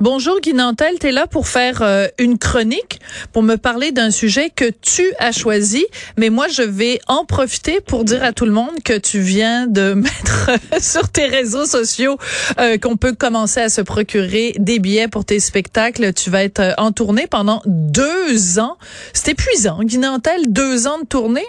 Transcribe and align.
Bonjour 0.00 0.40
Guy 0.40 0.54
Nantel, 0.54 0.98
t'es 0.98 1.12
là 1.12 1.28
pour 1.28 1.46
faire 1.46 1.80
euh, 1.80 2.08
une 2.18 2.36
chronique, 2.36 3.00
pour 3.32 3.44
me 3.44 3.54
parler 3.54 3.92
d'un 3.92 4.10
sujet 4.10 4.50
que 4.50 4.64
tu 4.64 5.04
as 5.20 5.30
choisi, 5.30 5.86
mais 6.16 6.30
moi 6.30 6.48
je 6.48 6.62
vais 6.62 6.98
en 7.06 7.24
profiter 7.24 7.80
pour 7.80 8.04
dire 8.04 8.24
à 8.24 8.32
tout 8.32 8.44
le 8.44 8.50
monde 8.50 8.82
que 8.84 8.98
tu 8.98 9.20
viens 9.20 9.68
de 9.68 9.92
mettre 9.94 10.50
sur 10.80 11.08
tes 11.08 11.26
réseaux 11.26 11.66
sociaux 11.66 12.18
euh, 12.58 12.76
qu'on 12.76 12.96
peut 12.96 13.14
commencer 13.14 13.60
à 13.60 13.68
se 13.68 13.82
procurer 13.82 14.54
des 14.58 14.80
billets 14.80 15.08
pour 15.08 15.24
tes 15.24 15.38
spectacles. 15.38 16.12
Tu 16.12 16.28
vas 16.28 16.42
être 16.42 16.60
euh, 16.60 16.72
en 16.76 16.90
tournée 16.90 17.28
pendant 17.28 17.62
deux 17.66 18.58
ans. 18.58 18.76
C'est 19.12 19.30
épuisant, 19.30 19.78
Guy 19.82 19.98
Nantel, 19.98 20.52
deux 20.52 20.88
ans 20.88 20.98
de 20.98 21.06
tournée? 21.06 21.46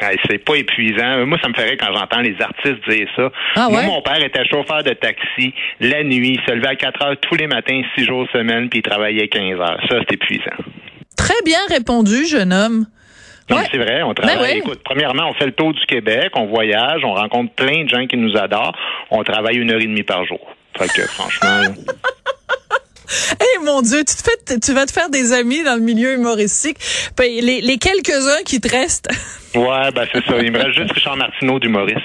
Hey, 0.00 0.16
c'est 0.28 0.38
pas 0.38 0.54
épuisant. 0.56 1.26
Moi, 1.26 1.38
ça 1.42 1.48
me 1.48 1.54
ferait 1.54 1.76
quand 1.76 1.92
j'entends 1.92 2.20
les 2.20 2.36
artistes 2.40 2.88
dire 2.88 3.06
ça. 3.16 3.30
Ah 3.56 3.68
Moi, 3.70 3.82
mon 3.82 4.00
père 4.02 4.22
était 4.22 4.44
chauffeur 4.46 4.82
de 4.82 4.92
taxi 4.94 5.52
la 5.80 6.02
nuit, 6.02 6.38
il 6.38 6.40
se 6.46 6.54
levait 6.54 6.68
à 6.68 6.76
4 6.76 7.02
heures 7.02 7.16
tous 7.20 7.34
les 7.34 7.46
matins, 7.46 7.80
6 7.96 8.04
jours 8.04 8.26
semaine, 8.32 8.68
puis 8.68 8.80
il 8.80 8.82
travaillait 8.82 9.28
15 9.28 9.60
heures. 9.60 9.80
Ça, 9.88 9.96
c'est 10.00 10.12
épuisant. 10.14 10.56
Très 11.16 11.42
bien 11.44 11.58
répondu, 11.68 12.26
jeune 12.26 12.52
homme. 12.52 12.86
Ouais. 13.50 13.64
c'est 13.70 13.78
vrai, 13.78 14.02
on 14.02 14.14
travaille. 14.14 14.36
Ben 14.36 14.42
ouais. 14.42 14.58
Écoute, 14.58 14.80
premièrement, 14.84 15.28
on 15.28 15.34
fait 15.34 15.46
le 15.46 15.52
tour 15.52 15.72
du 15.72 15.84
Québec, 15.86 16.30
on 16.36 16.46
voyage, 16.46 17.02
on 17.04 17.14
rencontre 17.14 17.52
plein 17.54 17.84
de 17.84 17.88
gens 17.88 18.06
qui 18.06 18.16
nous 18.16 18.36
adorent. 18.36 18.76
On 19.10 19.24
travaille 19.24 19.56
une 19.56 19.70
heure 19.72 19.80
et 19.80 19.86
demie 19.86 20.04
par 20.04 20.24
jour. 20.24 20.40
Fait 20.78 20.88
que, 20.88 21.02
franchement, 21.08 21.74
Eh 23.40 23.64
mon 23.64 23.82
Dieu, 23.82 23.98
tu 24.00 24.14
te 24.16 24.22
fais, 24.22 24.58
tu 24.60 24.72
vas 24.72 24.86
te 24.86 24.92
faire 24.92 25.10
des 25.10 25.32
amis 25.32 25.62
dans 25.64 25.74
le 25.74 25.80
milieu 25.82 26.14
humoristique. 26.14 26.76
Ben, 27.16 27.26
les, 27.30 27.60
les 27.60 27.78
quelques-uns 27.78 28.42
qui 28.44 28.60
te 28.60 28.68
restent. 28.68 29.08
ouais, 29.54 29.90
ben 29.94 30.06
c'est 30.12 30.24
ça. 30.24 30.38
Il 30.42 30.52
me 30.52 30.58
reste 30.58 30.78
juste 30.78 30.92
Richard 30.92 31.16
Martineau 31.16 31.58
d'humoriste. 31.58 31.98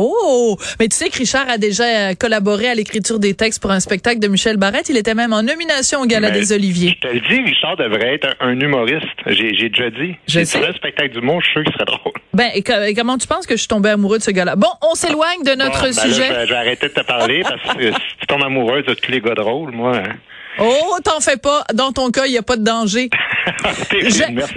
Oh! 0.00 0.56
Mais 0.78 0.86
tu 0.86 0.96
sais 0.96 1.08
que 1.10 1.18
Richard 1.18 1.48
a 1.50 1.58
déjà 1.58 1.82
euh, 1.82 2.14
collaboré 2.14 2.68
à 2.68 2.74
l'écriture 2.76 3.18
des 3.18 3.34
textes 3.34 3.60
pour 3.60 3.72
un 3.72 3.80
spectacle 3.80 4.20
de 4.20 4.28
Michel 4.28 4.56
Barrette. 4.56 4.88
Il 4.88 4.96
était 4.96 5.14
même 5.14 5.32
en 5.32 5.42
nomination 5.42 6.02
au 6.02 6.06
Gala 6.06 6.30
Mais 6.30 6.38
des 6.38 6.52
Oliviers. 6.52 6.94
Je 7.02 7.08
te 7.08 7.12
le 7.12 7.18
dis, 7.20 7.40
Richard 7.42 7.76
devrait 7.76 8.14
être 8.14 8.28
un, 8.38 8.50
un 8.50 8.60
humoriste. 8.60 9.06
J'ai 9.26 9.50
déjà 9.68 9.90
dit. 9.90 10.14
J'ai 10.28 10.42
un 10.42 10.72
spectacle 10.74 11.10
d'humour, 11.10 11.40
je 11.40 11.46
suis 11.46 11.52
sûr 11.54 11.64
qu'il 11.64 11.72
serait 11.72 11.84
drôle. 11.86 12.12
Ben, 12.32 12.48
et 12.54 12.62
co- 12.62 12.80
et 12.80 12.94
comment 12.94 13.18
tu 13.18 13.26
penses 13.26 13.44
que 13.44 13.54
je 13.54 13.58
suis 13.58 13.66
tombée 13.68 13.90
amoureux 13.90 14.18
de 14.18 14.22
ce 14.22 14.30
gars-là? 14.30 14.54
Bon, 14.54 14.68
on 14.88 14.94
s'éloigne 14.94 15.42
de 15.44 15.56
notre 15.56 15.72
Bon, 15.82 15.90
ben 15.90 15.94
là, 15.96 16.02
sujet. 16.02 16.28
je, 16.28 16.32
vais, 16.32 16.46
je 16.46 16.50
vais 16.52 16.58
arrêter 16.58 16.86
de 16.88 16.92
te 16.92 17.00
parler 17.04 17.42
parce 17.42 17.76
que 17.76 17.90
si 17.90 17.98
tu 18.20 18.26
tombes 18.28 18.44
amoureuse 18.44 18.84
de 18.86 18.94
tous 18.94 19.10
les 19.10 19.20
gars 19.20 19.34
drôles, 19.34 19.72
moi. 19.72 19.96
hein. 19.96 20.12
Oh, 20.60 20.96
t'en 21.04 21.20
fais 21.20 21.36
pas. 21.36 21.64
Dans 21.74 21.92
ton 21.92 22.10
cas, 22.10 22.26
il 22.26 22.32
n'y 22.32 22.38
a 22.38 22.42
pas 22.42 22.56
de 22.56 22.64
danger. 22.64 23.10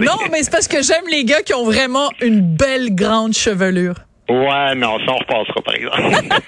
Non, 0.00 0.18
mais 0.30 0.42
c'est 0.42 0.50
parce 0.50 0.68
que 0.68 0.82
j'aime 0.82 1.04
les 1.10 1.24
gars 1.24 1.42
qui 1.42 1.54
ont 1.54 1.64
vraiment 1.64 2.10
une 2.20 2.40
belle 2.40 2.94
grande 2.94 3.32
chevelure. 3.32 3.94
Ouais, 4.28 4.74
non, 4.76 4.98
ça 4.98 5.12
on 5.12 5.18
repassera 5.18 5.60
par 5.64 5.74
exemple. 5.74 6.38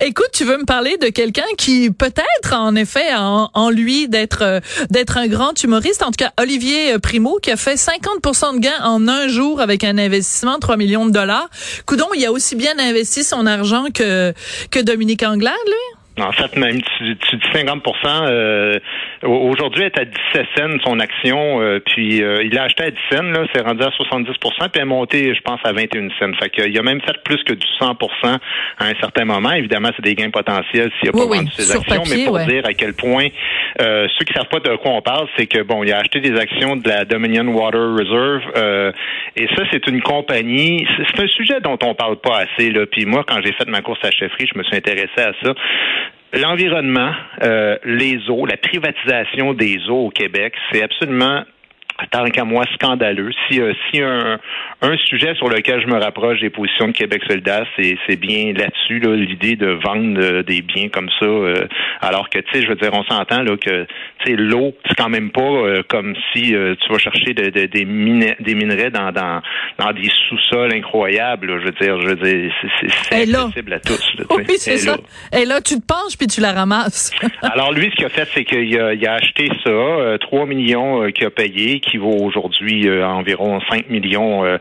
Écoute, 0.00 0.28
tu 0.32 0.44
veux 0.44 0.58
me 0.58 0.64
parler 0.64 0.96
de 0.96 1.08
quelqu'un 1.08 1.44
qui 1.58 1.90
peut-être 1.90 2.54
en 2.54 2.76
effet 2.76 3.08
a 3.10 3.22
en, 3.22 3.50
en 3.52 3.70
lui 3.70 4.08
d'être 4.08 4.42
euh, 4.42 4.60
d'être 4.90 5.18
un 5.18 5.26
grand 5.26 5.60
humoriste. 5.62 6.02
En 6.02 6.06
tout 6.06 6.24
cas, 6.24 6.32
Olivier 6.40 6.94
euh, 6.94 6.98
Primo 6.98 7.38
qui 7.42 7.50
a 7.50 7.56
fait 7.56 7.74
50% 7.74 8.54
de 8.54 8.60
gains 8.60 8.82
en 8.84 9.08
un 9.08 9.26
jour 9.28 9.60
avec 9.60 9.82
un 9.84 9.98
investissement 9.98 10.54
de 10.54 10.60
3 10.60 10.76
millions 10.76 11.06
de 11.06 11.12
dollars. 11.12 11.48
Coudon, 11.84 12.06
il 12.14 12.24
a 12.24 12.32
aussi 12.32 12.54
bien 12.54 12.78
investi 12.78 13.24
son 13.24 13.44
argent 13.46 13.86
que 13.92 14.32
que 14.70 14.78
Dominique 14.80 15.24
Anglade, 15.24 15.54
lui? 15.66 15.99
En 16.22 16.32
fait, 16.32 16.56
même, 16.56 16.80
tu, 16.82 17.16
tu 17.16 17.36
dis 17.36 17.48
50 17.52 17.82
euh, 18.04 18.78
Aujourd'hui, 19.22 19.82
elle 19.82 19.92
est 19.94 19.98
à 19.98 20.04
17 20.04 20.46
cents 20.56 20.78
son 20.84 20.98
action, 20.98 21.60
euh, 21.60 21.78
puis 21.78 22.22
euh, 22.22 22.42
il 22.42 22.56
a 22.58 22.62
acheté 22.62 22.84
à 22.84 22.90
10 22.90 22.96
cents, 23.10 23.22
là, 23.22 23.46
c'est 23.54 23.60
rendu 23.60 23.82
à 23.82 23.88
70% 23.88 24.34
puis 24.40 24.68
elle 24.74 24.80
est 24.80 24.84
montée, 24.84 25.34
je 25.34 25.40
pense, 25.42 25.60
à 25.64 25.72
21 25.72 26.08
cents. 26.18 26.32
Fait 26.40 26.48
qu'il 26.48 26.78
a 26.78 26.82
même 26.82 27.02
fait 27.02 27.16
plus 27.24 27.42
que 27.44 27.52
du 27.52 27.66
100 27.78 27.96
à 28.78 28.86
un 28.86 28.94
certain 28.98 29.26
moment. 29.26 29.52
Évidemment, 29.52 29.90
c'est 29.94 30.04
des 30.04 30.14
gains 30.14 30.30
potentiels 30.30 30.90
s'il 30.98 31.10
n'a 31.10 31.14
Oui, 31.14 31.20
pas 31.20 31.30
oui, 31.30 31.36
vendu 31.38 31.50
ses 31.52 31.70
actions, 31.70 32.02
papier, 32.02 32.16
mais 32.16 32.24
pour 32.24 32.34
ouais. 32.34 32.46
dire 32.46 32.66
à 32.66 32.72
quel 32.72 32.94
point 32.94 33.26
euh, 33.82 34.08
ceux 34.18 34.24
qui 34.24 34.32
savent 34.32 34.48
pas 34.48 34.60
de 34.60 34.74
quoi 34.76 34.92
on 34.92 35.02
parle, 35.02 35.28
c'est 35.36 35.46
que 35.46 35.62
bon, 35.62 35.84
il 35.84 35.92
a 35.92 35.98
acheté 35.98 36.20
des 36.20 36.38
actions 36.38 36.76
de 36.76 36.88
la 36.88 37.04
Dominion 37.04 37.46
Water 37.48 37.92
Reserve, 37.92 38.42
euh, 38.56 38.92
et 39.36 39.46
ça, 39.54 39.64
c'est 39.70 39.86
une 39.86 40.00
compagnie. 40.00 40.86
C'est 40.96 41.10
c'est 41.10 41.24
un 41.24 41.28
sujet 41.28 41.60
dont 41.60 41.78
on 41.82 41.94
parle 41.94 42.16
pas 42.16 42.38
assez, 42.38 42.70
là. 42.70 42.86
Puis 42.86 43.04
moi, 43.04 43.24
quand 43.26 43.40
j'ai 43.44 43.52
fait 43.52 43.68
ma 43.68 43.82
course 43.82 44.00
à 44.02 44.10
chefferie, 44.10 44.46
je 44.52 44.58
me 44.58 44.62
suis 44.64 44.76
intéressé 44.76 45.18
à 45.18 45.32
ça. 45.42 45.54
L'environnement, 46.32 47.12
euh, 47.42 47.76
les 47.84 48.30
eaux, 48.30 48.46
la 48.46 48.56
privatisation 48.56 49.52
des 49.52 49.88
eaux 49.88 50.06
au 50.06 50.10
Québec, 50.10 50.54
c'est 50.70 50.82
absolument 50.82 51.42
tant 52.10 52.24
qu'à 52.26 52.44
moi, 52.44 52.64
scandaleux. 52.74 53.30
Si, 53.48 53.60
euh, 53.60 53.72
si 53.90 54.00
un, 54.02 54.38
un 54.82 54.96
sujet 54.96 55.34
sur 55.34 55.48
lequel 55.48 55.80
je 55.82 55.86
me 55.86 55.98
rapproche 55.98 56.40
des 56.40 56.50
positions 56.50 56.88
de 56.88 56.92
Québec 56.92 57.22
solidaire, 57.28 57.66
c'est, 57.76 57.96
c'est 58.08 58.16
bien 58.16 58.52
là-dessus, 58.52 59.00
là, 59.00 59.14
l'idée 59.16 59.56
de 59.56 59.68
vendre 59.84 60.18
euh, 60.20 60.42
des 60.42 60.62
biens 60.62 60.88
comme 60.88 61.08
ça, 61.18 61.26
euh, 61.26 61.66
alors 62.00 62.28
que, 62.30 62.38
tu 62.38 62.44
sais, 62.52 62.62
je 62.62 62.68
veux 62.68 62.74
dire, 62.76 62.90
on 62.92 63.04
s'entend 63.04 63.42
là 63.42 63.56
que, 63.56 63.84
tu 64.24 64.32
sais, 64.32 64.36
l'eau, 64.36 64.74
c'est 64.88 64.94
quand 64.96 65.08
même 65.08 65.30
pas 65.30 65.40
euh, 65.42 65.82
comme 65.88 66.14
si 66.32 66.54
euh, 66.54 66.74
tu 66.80 66.92
vas 66.92 66.98
chercher 66.98 67.34
de- 67.34 67.50
de- 67.50 67.66
des, 67.66 67.84
minerais, 67.84 68.36
des 68.40 68.54
minerais 68.54 68.90
dans, 68.90 69.12
dans, 69.12 69.40
dans 69.78 69.92
des 69.92 70.08
sous-sols 70.28 70.74
incroyables. 70.74 71.46
là. 71.52 71.58
je 71.60 71.64
veux 71.66 71.72
dire, 71.72 72.00
je 72.00 72.06
veux 72.08 72.16
dire, 72.16 72.52
c'est, 72.80 73.14
accessible 73.22 73.72
à 73.74 73.80
tous. 73.80 74.12
là, 74.18 74.24
Oui, 74.30 74.44
c'est 74.56 74.76
ça. 74.78 74.96
Et 75.36 75.44
là, 75.44 75.60
tu 75.60 75.74
te 75.80 75.86
penches 75.86 76.16
puis 76.18 76.26
tu 76.26 76.40
la 76.40 76.52
ramasses. 76.52 77.12
Alors 77.42 77.72
lui, 77.72 77.90
ce 77.90 77.96
qu'il 77.96 78.04
a 78.06 78.08
fait, 78.08 78.28
c'est 78.34 78.44
qu'il 78.44 78.78
a, 78.80 78.94
il 78.94 79.06
a 79.06 79.14
acheté 79.14 79.48
ça, 79.64 79.70
euh, 79.70 80.18
3 80.18 80.46
millions 80.46 81.10
qu'il 81.12 81.26
a 81.26 81.30
payé, 81.30 81.80
qui 81.90 81.98
vaut 81.98 82.16
aujourd'hui 82.22 82.88
euh, 82.88 83.06
environ 83.06 83.60
5 83.70 83.88
millions. 83.88 84.44
euh, 84.44 84.58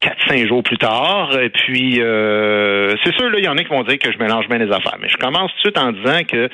4-5 0.00 0.46
jours 0.46 0.62
plus 0.62 0.78
tard. 0.78 1.36
Et 1.40 1.50
puis, 1.50 2.00
euh, 2.00 2.94
c'est 3.02 3.12
sûr, 3.14 3.30
il 3.36 3.44
y 3.44 3.48
en 3.48 3.56
a 3.56 3.62
qui 3.64 3.68
vont 3.68 3.82
dire 3.82 3.98
que 3.98 4.12
je 4.12 4.18
mélange 4.18 4.48
bien 4.48 4.58
les 4.58 4.72
affaires. 4.72 4.96
Mais 5.00 5.08
je 5.08 5.16
commence 5.16 5.50
tout 5.50 5.56
de 5.56 5.76
suite 5.76 5.78
en 5.78 5.92
disant 5.92 6.20
que 6.24 6.48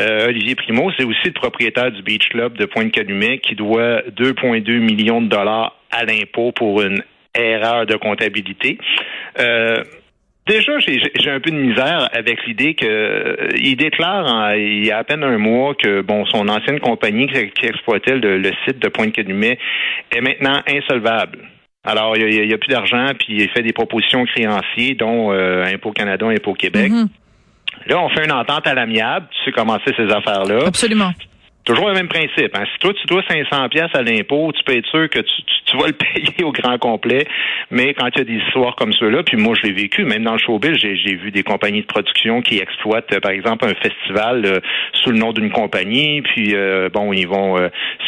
euh, 0.00 0.28
Olivier 0.28 0.54
Primo, 0.54 0.90
c'est 0.96 1.04
aussi 1.04 1.26
le 1.26 1.32
propriétaire 1.32 1.92
du 1.92 2.02
Beach 2.02 2.28
Club 2.30 2.56
de 2.56 2.64
Pointe-Calumet 2.64 3.38
qui 3.38 3.54
doit 3.54 4.00
2,2 4.16 4.78
millions 4.78 5.20
de 5.20 5.28
dollars 5.28 5.76
à 5.90 6.04
l'impôt 6.04 6.52
pour 6.52 6.80
une 6.82 7.02
erreur 7.34 7.86
de 7.86 7.96
comptabilité. 7.96 8.78
Déjà, 10.48 10.78
j'ai 10.78 11.00
j'ai 11.20 11.30
un 11.30 11.40
peu 11.40 11.50
de 11.50 11.56
misère 11.56 12.08
avec 12.12 12.44
l'idée 12.46 12.74
que 12.74 12.86
euh, 12.86 13.48
il 13.56 13.76
déclare 13.76 14.24
en- 14.26 14.50
il 14.52 14.86
y 14.86 14.90
a 14.90 14.98
à 14.98 15.04
peine 15.04 15.22
un 15.22 15.36
mois 15.38 15.74
que 15.74 16.00
bon 16.00 16.24
son 16.26 16.48
ancienne 16.48 16.80
compagnie 16.80 17.26
qui, 17.26 17.50
qui 17.50 17.66
exploitait 17.66 18.16
le, 18.16 18.38
le 18.38 18.50
site 18.64 18.78
de 18.78 18.88
Pointe-Calumet 18.88 19.58
est 20.10 20.20
maintenant 20.20 20.62
insolvable. 20.66 21.38
Alors, 21.84 22.16
il 22.16 22.46
n'y 22.46 22.52
a, 22.52 22.58
plus 22.58 22.68
d'argent, 22.70 23.06
puis 23.18 23.36
il 23.42 23.48
fait 23.50 23.62
des 23.62 23.72
propositions 23.72 24.22
aux 24.22 24.26
créanciers, 24.26 24.94
dont 24.94 25.32
euh, 25.32 25.64
Impôt 25.64 25.92
Canada, 25.92 26.26
Impôt 26.26 26.52
Québec. 26.54 26.90
Mhm. 26.90 27.08
Là, 27.86 28.00
on 28.02 28.08
fait 28.10 28.24
une 28.24 28.32
entente 28.32 28.66
à 28.66 28.74
l'amiable. 28.74 29.26
Tu 29.30 29.44
sais 29.44 29.52
comment 29.52 29.78
c'est 29.86 29.94
ces 29.96 30.10
affaires-là. 30.12 30.64
Absolument. 30.66 31.12
Toujours 31.68 31.88
le 31.88 31.94
même 31.94 32.08
principe. 32.08 32.56
Hein. 32.56 32.64
Si 32.72 32.78
toi, 32.78 32.94
tu 32.94 33.06
dois 33.08 33.22
500 33.28 33.68
pièces 33.68 33.90
à 33.92 34.00
l'impôt, 34.00 34.50
tu 34.56 34.64
peux 34.64 34.74
être 34.74 34.86
sûr 34.86 35.06
que 35.10 35.18
tu, 35.18 35.42
tu, 35.66 35.76
vas 35.76 35.88
le 35.88 35.92
payer 36.14 36.42
au 36.42 36.50
grand 36.50 36.78
complet. 36.78 37.26
Mais 37.70 37.92
quand 37.92 38.08
il 38.14 38.18
y 38.18 38.20
a 38.22 38.24
des 38.24 38.42
histoires 38.46 38.74
comme 38.74 38.94
ceux-là, 38.94 39.22
puis 39.22 39.36
moi, 39.36 39.54
je 39.54 39.66
l'ai 39.66 39.74
vécu, 39.74 40.06
même 40.06 40.24
dans 40.24 40.32
le 40.32 40.38
showbiz, 40.38 40.78
j'ai 40.78 41.14
vu 41.16 41.30
des 41.30 41.42
compagnies 41.42 41.82
de 41.82 41.86
production 41.86 42.40
qui 42.40 42.56
exploitent, 42.56 43.12
euh, 43.12 43.20
par 43.20 43.32
exemple, 43.32 43.66
un 43.66 43.74
festival 43.74 44.46
euh, 44.46 44.60
sous 44.94 45.10
le 45.10 45.18
nom 45.18 45.34
d'une 45.34 45.50
compagnie, 45.50 46.22
puis 46.22 46.54
euh, 46.54 46.88
bon, 46.88 47.12
ils 47.12 47.28
vont 47.28 47.56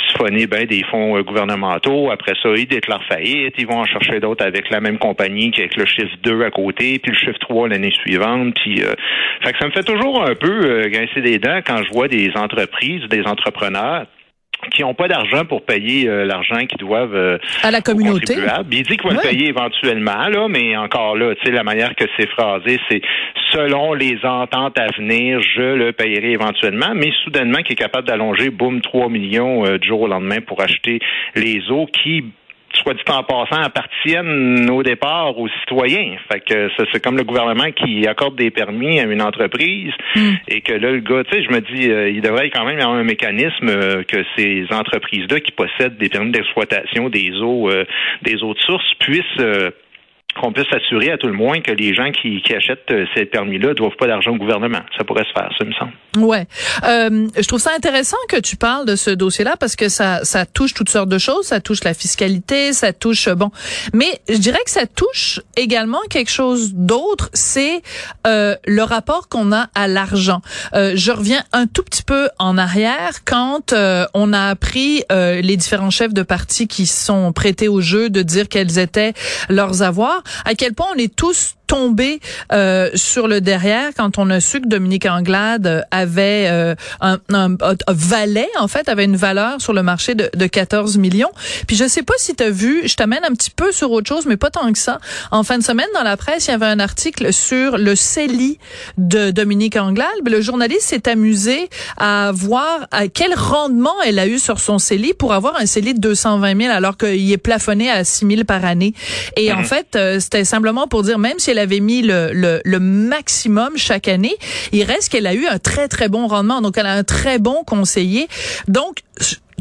siphonner 0.09 0.47
ben, 0.47 0.65
des 0.65 0.83
fonds 0.85 1.21
gouvernementaux. 1.21 2.11
Après 2.11 2.33
ça, 2.43 2.49
ils 2.57 2.67
déclarent 2.67 3.05
faillite. 3.05 3.57
Ils 3.59 3.67
vont 3.67 3.81
en 3.81 3.85
chercher 3.85 4.21
d'autres 4.21 4.43
avec 4.43 4.71
la 4.71 4.81
même 4.81 4.97
compagnie, 4.97 5.53
avec 5.55 5.77
le 5.77 5.85
chiffre 5.85 6.17
2 6.23 6.45
à 6.45 6.51
côté, 6.51 6.99
puis 6.99 7.13
le 7.13 7.19
chiffre 7.19 7.39
3 7.41 7.69
l'année 7.69 7.93
suivante. 7.93 8.55
Puis, 8.55 8.81
fait 9.43 9.53
que 9.53 9.59
ça 9.59 9.67
me 9.67 9.73
fait 9.73 9.83
toujours 9.83 10.23
un 10.23 10.35
peu 10.35 10.89
grincer 10.89 11.21
des 11.21 11.39
dents 11.39 11.61
quand 11.67 11.83
je 11.85 11.91
vois 11.93 12.09
des 12.09 12.31
entreprises, 12.37 13.03
des 13.11 13.27
entrepreneurs 13.51 14.07
qui 14.73 14.83
n'ont 14.83 14.95
pas 14.95 15.09
d'argent 15.09 15.47
pour 15.47 15.65
payer 15.65 16.07
euh, 16.07 16.27
l'argent 16.27 16.67
qu'ils 16.67 16.79
doivent 16.79 17.15
euh, 17.15 17.39
à 17.63 17.71
la 17.71 17.81
communauté. 17.81 18.35
Il 18.71 18.83
dit 18.83 18.97
qu'il 18.99 19.09
va 19.09 19.15
le 19.15 19.21
payer 19.21 19.49
éventuellement, 19.49 20.29
là, 20.29 20.49
mais 20.49 20.77
encore 20.77 21.17
là, 21.17 21.35
tu 21.35 21.47
sais, 21.47 21.53
la 21.53 21.63
manière 21.63 21.95
que 21.95 22.05
c'est 22.19 22.29
phrasé, 22.29 22.79
c'est 22.91 23.01
selon 23.53 23.95
les 23.95 24.19
ententes 24.23 24.79
à 24.79 24.89
venir, 24.99 25.41
je 25.41 25.63
le 25.63 25.93
payerai 25.93 26.33
éventuellement, 26.33 26.93
mais 26.95 27.11
soudainement 27.25 27.63
qui 27.63 27.73
est 27.73 27.77
capable 27.77 28.07
d'allonger, 28.07 28.51
boum, 28.51 28.83
3 28.83 29.09
millions 29.09 29.65
euh, 29.65 29.79
du 29.79 29.89
jour 29.89 30.03
au 30.03 30.09
lendemain 30.09 30.41
pour 30.47 30.61
acheter 30.61 31.01
les 31.35 31.71
eaux 31.71 31.87
qui 31.87 32.25
soit 32.75 32.95
dit 32.95 33.03
en 33.09 33.23
passant, 33.23 33.63
appartiennent 33.63 34.71
au 34.71 34.83
départ 34.83 35.39
aux 35.39 35.49
citoyens. 35.61 36.17
Fait 36.31 36.41
que 36.41 36.71
c'est 36.93 37.03
comme 37.03 37.17
le 37.17 37.25
gouvernement 37.25 37.71
qui 37.73 38.07
accorde 38.07 38.37
des 38.37 38.51
permis 38.51 39.01
à 39.01 39.05
une 39.05 39.23
entreprise 39.23 39.93
hmm. 40.17 40.35
et 40.49 40.61
que 40.61 40.73
là, 40.73 40.93
le 40.93 41.01
gars, 41.01 41.25
tu 41.25 41.37
sais, 41.37 41.45
je 41.45 41.51
me 41.51 41.61
dis, 41.61 41.91
euh, 41.91 42.11
il 42.11 42.21
devrait 42.21 42.51
quand 42.51 42.65
même 42.65 42.79
y 42.79 42.83
avoir 42.83 42.99
un 42.99 43.05
mécanisme 43.05 43.69
euh, 43.69 44.03
que 44.05 44.25
ces 44.37 44.67
entreprises-là 44.71 45.41
qui 45.41 45.53
possèdent 45.53 45.99
des 45.99 46.09
permis 46.09 46.31
d'exploitation 46.31 47.09
des 47.09 47.33
eaux, 47.41 47.69
euh, 47.71 47.85
des 48.23 48.43
eaux 48.43 48.55
de 48.55 48.61
source 48.61 48.95
puissent 48.99 49.25
qu'on 50.33 50.53
puisse 50.53 50.69
s'assurer 50.69 51.13
à 51.13 51.19
tout 51.19 51.27
le 51.27 51.33
moins 51.33 51.61
que 51.61 51.73
les 51.73 51.95
gens 51.95 52.11
qui, 52.11 52.43
qui 52.43 52.55
achètent 52.55 52.91
euh, 52.91 53.05
ces 53.15 53.25
permis-là 53.25 53.69
ne 53.69 53.75
doivent 53.75 53.97
pas 53.99 54.07
d'argent 54.07 54.33
au 54.33 54.37
gouvernement. 54.37 54.81
Ça 54.97 55.05
pourrait 55.05 55.25
se 55.25 55.33
faire, 55.33 55.51
ça 55.59 55.65
me 55.65 55.73
semble. 55.73 55.93
Ouais, 56.19 56.47
euh, 56.85 57.29
je 57.37 57.47
trouve 57.47 57.61
ça 57.61 57.71
intéressant 57.77 58.17
que 58.29 58.41
tu 58.41 58.57
parles 58.57 58.87
de 58.87 58.97
ce 58.97 59.11
dossier-là 59.11 59.57
parce 59.59 59.77
que 59.77 59.89
ça, 59.89 60.25
ça 60.25 60.47
touche 60.47 60.75
toutes 60.75 60.89
sortes 60.89 61.09
de 61.09 61.19
choses. 61.19 61.47
Ça 61.47 61.61
touche 61.61 61.85
la 61.85 61.95
fiscalité, 61.95 62.73
ça 62.73 62.93
touche 62.93 63.29
bon, 63.29 63.51
mais 63.93 64.21
je 64.29 64.39
dirais 64.39 64.61
que 64.65 64.71
ça 64.71 64.87
touche 64.87 65.41
également 65.57 66.01
quelque 66.09 66.31
chose 66.31 66.75
d'autre. 66.75 67.31
C'est 67.33 67.83
euh, 68.27 68.57
le 68.67 68.83
rapport 68.83 69.29
qu'on 69.29 69.53
a 69.53 69.69
à 69.75 69.89
l'argent. 69.89 70.41
Euh, 70.75 70.93
je 70.95 71.13
reviens 71.13 71.43
un 71.53 71.67
tout 71.67 71.83
petit 71.83 72.03
peu 72.03 72.29
en 72.39 72.59
arrière 72.59 73.25
quand 73.25 73.73
euh, 73.73 74.07
on 74.15 74.33
a 74.33 74.49
appris 74.49 75.03
euh, 75.11 75.41
les 75.41 75.57
différents 75.57 75.91
chefs 75.91 76.15
de 76.15 76.23
parti 76.23 76.69
qui 76.69 76.87
sont 76.87 77.33
prêtés 77.33 77.69
au 77.69 77.81
jeu 77.81 78.11
de 78.11 78.23
dire 78.23 78.49
quels 78.49 78.79
étaient 78.79 79.13
leurs 79.49 79.83
avoirs 79.83 80.20
à 80.45 80.55
quel 80.55 80.75
point 80.75 80.89
on 80.95 80.99
est 80.99 81.15
tous 81.15 81.55
tombé 81.71 82.19
euh, 82.53 82.91
sur 82.97 83.29
le 83.29 83.41
derrière 83.41 83.91
quand 83.97 84.19
on 84.19 84.29
a 84.31 84.41
su 84.41 84.61
que 84.61 84.67
Dominique 84.67 85.07
Anglade 85.07 85.87
avait 85.93 86.49
euh, 86.49 86.75
un, 87.01 87.21
un, 87.33 87.57
valet 87.87 88.49
en 88.59 88.67
fait 88.67 88.89
avait 88.89 89.05
une 89.05 89.15
valeur 89.15 89.61
sur 89.61 89.73
le 89.73 89.85
marché 89.85 90.17
de, 90.17 90.29
de 90.35 90.47
14 90.49 90.99
millions. 90.99 91.31
Puis 91.69 91.77
je 91.77 91.87
sais 91.87 92.03
pas 92.03 92.15
si 92.19 92.35
tu 92.35 92.43
as 92.43 92.51
vu, 92.51 92.89
je 92.89 92.97
t'amène 92.97 93.25
un 93.25 93.33
petit 93.35 93.53
peu 93.53 93.71
sur 93.71 93.93
autre 93.93 94.09
chose 94.09 94.27
mais 94.27 94.37
pas 94.37 94.51
tant 94.51 94.73
que 94.73 94.81
ça. 94.81 94.99
En 95.31 95.45
fin 95.45 95.59
de 95.59 95.63
semaine 95.63 95.87
dans 95.95 96.03
la 96.03 96.17
presse, 96.17 96.49
il 96.49 96.51
y 96.51 96.55
avait 96.55 96.67
un 96.67 96.81
article 96.81 97.33
sur 97.33 97.79
le 97.79 97.95
CELI 97.95 98.59
de 98.99 99.31
Dominique 99.31 99.77
Anglade. 99.77 100.09
Le 100.27 100.41
journaliste 100.41 100.89
s'est 100.89 101.09
amusé 101.09 101.71
à 101.97 102.33
voir 102.35 102.89
à 102.91 103.07
quel 103.07 103.33
rendement 103.33 103.95
elle 104.05 104.19
a 104.19 104.27
eu 104.27 104.41
sur 104.41 104.59
son 104.59 104.81
CELI 104.81 105.15
pour 105.15 105.35
avoir 105.35 105.55
un 105.55 105.67
CELI 105.67 105.95
de 105.95 106.01
220 106.01 106.63
000 106.63 106.75
alors 106.75 106.97
qu'il 106.97 107.31
est 107.31 107.39
plafonné 107.39 107.89
à 107.93 108.03
6 108.03 108.27
000 108.27 108.45
par 108.45 108.65
année. 108.65 108.93
Et 109.37 109.53
en 109.53 109.59
mhm. 109.59 109.65
fait, 109.65 109.95
euh, 109.95 110.19
c'était 110.19 110.45
simplement 110.45 110.89
pour 110.89 111.05
dire 111.05 111.21
même 111.21 111.39
si 111.39 111.53
elle 111.53 111.60
avait 111.61 111.81
mis 111.81 112.03
le, 112.03 112.79
maximum 112.79 113.77
chaque 113.77 114.09
année, 114.09 114.35
il 114.73 114.83
reste 114.85 115.11
qu'elle 115.11 115.27
a 115.27 115.35
eu 115.35 115.47
un 115.47 115.59
très, 115.59 115.89
très 115.89 116.09
bon 116.09 116.27
rendement. 116.27 116.61
Donc, 116.61 116.79
elle 116.79 116.87
a 116.87 116.95
un 116.95 117.05
très 117.05 117.39
bon 117.39 117.63
conseiller. 117.65 118.29
Donc, 118.69 119.03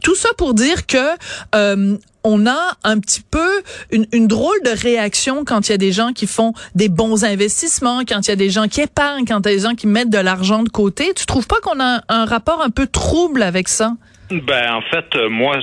tout 0.03 0.15
ça 0.15 0.29
pour 0.37 0.53
dire 0.53 0.87
que 0.87 0.97
euh, 1.55 1.97
on 2.23 2.47
a 2.47 2.77
un 2.83 2.99
petit 2.99 3.21
peu 3.21 3.49
une, 3.91 4.27
drôle 4.27 4.57
de 4.63 4.71
réaction 4.71 5.45
quand 5.45 5.67
il 5.67 5.71
y 5.71 5.75
a 5.75 5.77
des 5.77 5.91
gens 5.91 6.13
qui 6.13 6.27
font 6.27 6.53
des 6.75 6.89
bons 6.89 7.23
investissements, 7.23 8.01
quand 8.07 8.27
il 8.27 8.29
y 8.29 8.33
a 8.33 8.35
des 8.35 8.49
gens 8.49 8.67
qui 8.67 8.81
épargnent, 8.81 9.25
quand 9.25 9.39
il 9.45 9.51
y 9.51 9.53
a 9.53 9.55
des 9.55 9.63
gens 9.63 9.75
qui 9.75 9.87
mettent 9.87 10.09
de 10.09 10.19
l'argent 10.19 10.63
de 10.63 10.69
côté. 10.69 11.13
Tu 11.15 11.25
trouves 11.25 11.47
pas 11.47 11.59
qu'on 11.61 11.79
a 11.79 12.01
un 12.09 12.25
rapport 12.25 12.61
un 12.61 12.69
peu 12.69 12.87
trouble 12.87 13.41
avec 13.41 13.67
ça? 13.67 13.93
Ben 14.29 14.73
en 14.73 14.81
fait, 14.81 15.15
euh, 15.15 15.27
moi 15.29 15.57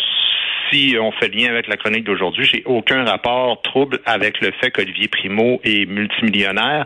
si 0.71 0.97
on 1.01 1.13
fait 1.13 1.35
lien 1.35 1.51
avec 1.51 1.69
la 1.69 1.77
chronique 1.77 2.05
d'aujourd'hui, 2.05 2.45
j'ai 2.45 2.63
aucun 2.65 3.05
rapport 3.05 3.61
trouble 3.63 4.01
avec 4.05 4.41
le 4.41 4.53
fait 4.53 4.71
qu'Olivier 4.71 5.09
Primo 5.09 5.61
est 5.65 5.87
multimillionnaire 5.87 6.85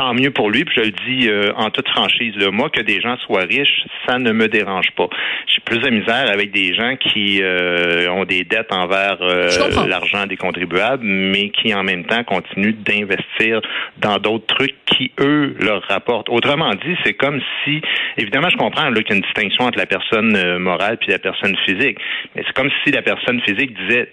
tant 0.00 0.14
mieux 0.14 0.30
pour 0.30 0.50
lui. 0.50 0.64
Puis 0.64 0.76
je 0.76 0.80
le 0.80 0.92
dis 0.92 1.28
euh, 1.28 1.52
en 1.56 1.70
toute 1.70 1.88
franchise, 1.88 2.34
là, 2.36 2.50
moi 2.50 2.70
que 2.70 2.80
des 2.80 3.00
gens 3.00 3.16
soient 3.18 3.42
riches, 3.42 3.84
ça 4.06 4.18
ne 4.18 4.32
me 4.32 4.48
dérange 4.48 4.90
pas. 4.96 5.08
J'ai 5.46 5.60
plus 5.60 5.78
de 5.78 5.90
misère 5.90 6.30
avec 6.30 6.52
des 6.52 6.74
gens 6.74 6.96
qui 6.96 7.40
euh, 7.42 8.10
ont 8.10 8.24
des 8.24 8.44
dettes 8.44 8.72
envers 8.72 9.18
euh, 9.20 9.50
l'argent 9.86 10.26
des 10.26 10.38
contribuables, 10.38 11.04
mais 11.04 11.50
qui 11.50 11.74
en 11.74 11.82
même 11.82 12.04
temps 12.04 12.24
continuent 12.24 12.76
d'investir 12.82 13.60
dans 13.98 14.16
d'autres 14.16 14.46
trucs 14.46 14.76
qui 14.86 15.12
eux 15.20 15.54
leur 15.60 15.82
rapportent. 15.82 16.30
Autrement 16.30 16.70
dit, 16.70 16.96
c'est 17.04 17.14
comme 17.14 17.40
si, 17.64 17.82
évidemment, 18.16 18.48
je 18.48 18.56
comprends 18.56 18.90
qu'il 18.92 19.06
y 19.08 19.12
a 19.12 19.16
une 19.16 19.22
distinction 19.22 19.64
entre 19.64 19.78
la 19.78 19.86
personne 19.86 20.58
morale 20.58 20.96
puis 20.98 21.10
la 21.10 21.18
personne 21.18 21.56
physique, 21.66 21.98
mais 22.34 22.42
c'est 22.46 22.54
comme 22.54 22.70
si 22.84 22.90
la 22.90 23.02
personne 23.02 23.40
physique 23.42 23.76
disait 23.86 24.08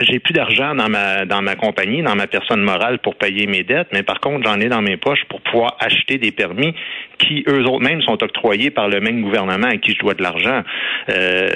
j'ai 0.00 0.18
plus 0.18 0.32
d'argent 0.32 0.74
dans 0.74 0.88
ma 0.88 1.24
dans 1.24 1.42
ma 1.42 1.54
compagnie, 1.54 2.02
dans 2.02 2.16
ma 2.16 2.26
personne 2.26 2.60
morale 2.62 2.98
pour 2.98 3.14
payer 3.14 3.46
mes 3.46 3.62
dettes, 3.62 3.88
mais 3.92 4.02
par 4.02 4.20
contre, 4.20 4.44
j'en 4.44 4.60
ai 4.60 4.68
dans 4.68 4.82
mes 4.82 4.96
poches 4.96 5.24
pour 5.28 5.40
pouvoir 5.40 5.76
acheter 5.78 6.18
des 6.18 6.32
permis 6.32 6.74
qui 7.18 7.44
eux 7.48 7.62
autres 7.62 7.84
mêmes 7.84 8.02
sont 8.02 8.20
octroyés 8.22 8.70
par 8.70 8.88
le 8.88 9.00
même 9.00 9.22
gouvernement 9.22 9.68
à 9.68 9.76
qui 9.76 9.92
je 9.92 9.98
dois 10.00 10.14
de 10.14 10.22
l'argent. 10.22 10.62
Euh, 11.10 11.48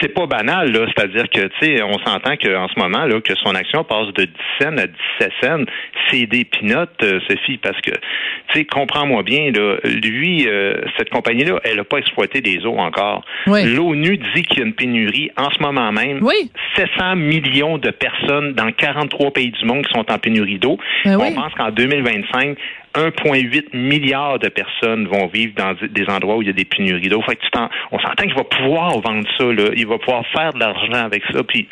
c'est 0.00 0.12
pas 0.12 0.26
banal 0.26 0.70
là, 0.70 0.86
c'est-à-dire 0.94 1.30
que 1.30 1.40
tu 1.40 1.50
sais, 1.60 1.82
on 1.82 1.98
s'entend 2.04 2.36
qu'en 2.36 2.68
ce 2.68 2.78
moment 2.78 3.04
là 3.06 3.20
que 3.20 3.34
son 3.36 3.54
action 3.54 3.84
passe 3.84 4.12
de 4.14 4.24
10 4.24 4.32
cents 4.60 4.76
à 4.76 4.86
17 4.86 5.32
cents, 5.42 5.64
c'est 6.10 6.26
des 6.26 6.44
pinottes, 6.44 7.02
euh, 7.02 7.20
Sophie, 7.28 7.56
parce 7.56 7.80
que 7.80 7.90
tu 7.90 8.58
sais, 8.58 8.64
comprends-moi 8.64 9.22
bien 9.22 9.50
là, 9.50 9.76
lui, 9.84 10.46
euh, 10.46 10.74
cette 10.98 11.10
compagnie 11.10 11.44
là, 11.44 11.58
elle 11.64 11.78
a 11.80 11.84
pas 11.84 11.98
exploité 11.98 12.40
des 12.40 12.66
eaux 12.66 12.78
encore. 12.78 13.24
L'ONU 13.46 14.18
dit 14.34 14.42
qu'il 14.42 14.58
y 14.58 14.62
a 14.62 14.66
une 14.66 14.74
pénurie 14.74 15.30
en 15.36 15.50
ce 15.50 15.62
moment 15.62 15.90
même. 15.90 16.18
Oui. 16.22 16.50
700 16.76 17.16
millions 17.16 17.77
de 17.80 17.90
personnes 17.90 18.54
dans 18.54 18.70
43 18.72 19.32
pays 19.32 19.50
du 19.50 19.64
monde 19.64 19.86
qui 19.86 19.92
sont 19.92 20.10
en 20.10 20.18
pénurie 20.18 20.58
d'eau. 20.58 20.78
Ben 21.04 21.16
on 21.18 21.32
pense 21.32 21.54
qu'en 21.54 21.70
2025, 21.70 22.58
1,8 22.94 23.76
milliard 23.76 24.38
de 24.38 24.48
personnes 24.48 25.06
vont 25.06 25.26
vivre 25.26 25.52
dans 25.56 25.74
des 25.74 26.08
endroits 26.08 26.36
où 26.36 26.42
il 26.42 26.48
y 26.48 26.50
a 26.50 26.54
des 26.54 26.64
pénuries 26.64 27.08
d'eau. 27.08 27.22
Fait 27.22 27.38
on 27.92 27.98
s'entend 27.98 28.24
qu'il 28.24 28.34
va 28.34 28.44
pouvoir 28.44 28.98
vendre 29.00 29.26
ça, 29.38 29.44
là. 29.44 29.70
il 29.76 29.86
va 29.86 29.98
pouvoir 29.98 30.24
faire 30.28 30.52
de 30.52 30.58
l'argent 30.58 31.04
avec 31.04 31.22
ça, 31.32 31.42
puis 31.42 31.68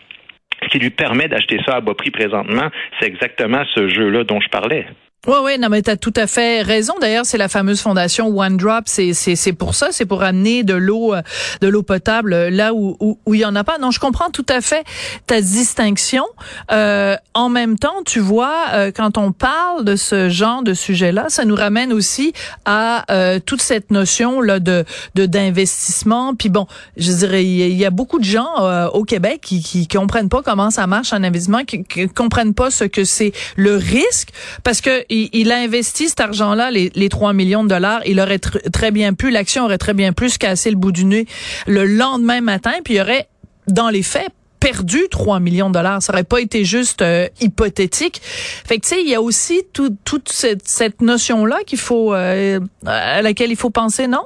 ce 0.63 0.69
qui 0.69 0.79
lui 0.79 0.91
permet 0.91 1.29
d'acheter 1.29 1.59
ça 1.67 1.77
à 1.77 1.81
bas 1.81 1.95
prix 1.95 2.11
présentement, 2.11 2.71
c'est 2.99 3.07
exactement 3.07 3.63
ce 3.75 3.89
jeu-là 3.89 4.25
dont 4.25 4.41
je 4.41 4.49
parlais. 4.49 4.87
Oui, 5.27 5.37
oui, 5.43 5.59
non, 5.59 5.69
mais 5.69 5.83
tu 5.83 5.91
as 5.91 5.97
tout 5.97 6.13
à 6.17 6.29
fait 6.29 6.63
raison. 6.63 6.95
D'ailleurs, 7.01 7.27
c'est 7.27 7.39
la 7.39 7.49
fameuse 7.49 7.81
fondation 7.81 8.29
One 8.29 8.57
Drop. 8.57 8.85
C'est, 8.87 9.13
c'est, 9.13 9.35
c'est 9.35 9.53
pour 9.53 9.75
ça, 9.75 9.89
c'est 9.91 10.07
pour 10.07 10.23
amener 10.23 10.63
de 10.63 10.75
l'eau, 10.75 11.15
euh, 11.15 11.23
de 11.61 11.67
l'eau 11.67 11.83
potable 11.83 12.49
là 12.49 12.73
où, 12.73 12.97
où, 13.01 13.19
où 13.27 13.35
il 13.35 13.41
y 13.41 13.45
en 13.45 13.57
a 13.57 13.65
pas. 13.65 13.79
Non, 13.79 13.91
je 13.91 13.99
comprends 13.99 14.31
tout 14.31 14.47
à 14.49 14.61
fait 14.61 14.85
ta 15.27 15.41
distinction. 15.41 16.25
Euh, 16.71 17.17
en 17.35 17.49
même 17.49 17.77
temps, 17.77 18.03
tu 18.05 18.21
vois, 18.21 18.67
euh, 18.73 18.93
quand 18.95 19.19
on 19.19 19.33
parle 19.33 19.85
de 19.85 19.97
ce 19.97 20.29
genre 20.29 20.63
de 20.63 20.75
sujet-là, 20.75 21.27
ça 21.29 21.45
nous 21.45 21.57
ramène 21.57 21.93
aussi 21.93 22.33
à 22.65 23.05
euh, 23.13 23.41
toute 23.45 23.63
cette 23.63 23.91
notion 23.91 24.41
là 24.41 24.61
de, 24.61 24.85
de 25.17 25.27
d'investissement. 25.27 26.35
Puis 26.37 26.51
bon, 26.51 26.67
je 26.97 27.11
dirais, 27.11 27.45
il 27.45 27.77
y, 27.77 27.85
a 27.85 27.91
beaucoup 27.91 28.19
de 28.19 28.25
gens 28.25 28.47
au 28.93 29.05
Québec 29.05 29.41
qui, 29.43 29.63
qui 29.63 29.89
comprennent 29.89 30.29
pas 30.29 30.43
comment 30.43 30.71
ça 30.71 30.87
marche 30.87 31.13
un 31.13 31.25
investissement, 31.25 31.65
qui, 31.65 31.83
qui 31.85 32.09
comprennent 32.09 32.55
pas 32.55 32.71
ce 32.71 32.85
que 32.85 33.05
c'est 33.05 33.33
le 33.57 33.77
risque, 33.77 34.29
parce 34.63 34.81
que 34.81 35.05
il, 35.33 35.53
a 35.53 35.57
investi 35.59 36.09
cet 36.09 36.21
argent-là, 36.21 36.71
les, 36.71 36.91
les 36.95 37.09
3 37.09 37.33
millions 37.33 37.65
de 37.65 37.69
dollars. 37.69 38.01
Il 38.07 38.21
aurait 38.21 38.39
très 38.39 38.91
bien 38.91 39.15
pu, 39.15 39.31
l'action 39.31 39.65
aurait 39.65 39.79
très 39.79 39.95
bien 39.95 40.13
pu 40.13 40.29
se 40.29 40.39
casser 40.39 40.71
le 40.71 40.77
bout 40.77 40.93
du 40.93 41.05
nez 41.05 41.27
le 41.67 41.85
lendemain 41.87 42.41
matin, 42.41 42.73
puis 42.85 42.95
il 42.95 43.01
aurait, 43.01 43.29
dans 43.67 43.89
les 43.89 44.03
faits, 44.03 44.31
perdu 44.61 45.03
3 45.11 45.41
millions 45.41 45.69
de 45.69 45.75
dollars. 45.75 46.03
Ça 46.03 46.13
aurait 46.13 46.25
pas 46.25 46.41
été 46.41 46.65
juste 46.65 47.03
euh, 47.03 47.29
hypothétique. 47.41 48.21
Fait 48.23 48.79
que 48.79 48.83
tu 48.83 48.95
sais, 48.95 49.03
il 49.03 49.09
y 49.09 49.15
a 49.15 49.23
aussi 49.23 49.63
toute 49.73 50.29
cette, 50.29 50.67
cette 50.67 51.03
notion-là 51.03 51.59
qu'il 51.67 51.79
faut, 51.79 52.15
euh, 52.15 52.61
à 52.85 53.23
laquelle 53.23 53.51
il 53.51 53.57
faut 53.57 53.71
penser, 53.71 54.07
non? 54.07 54.23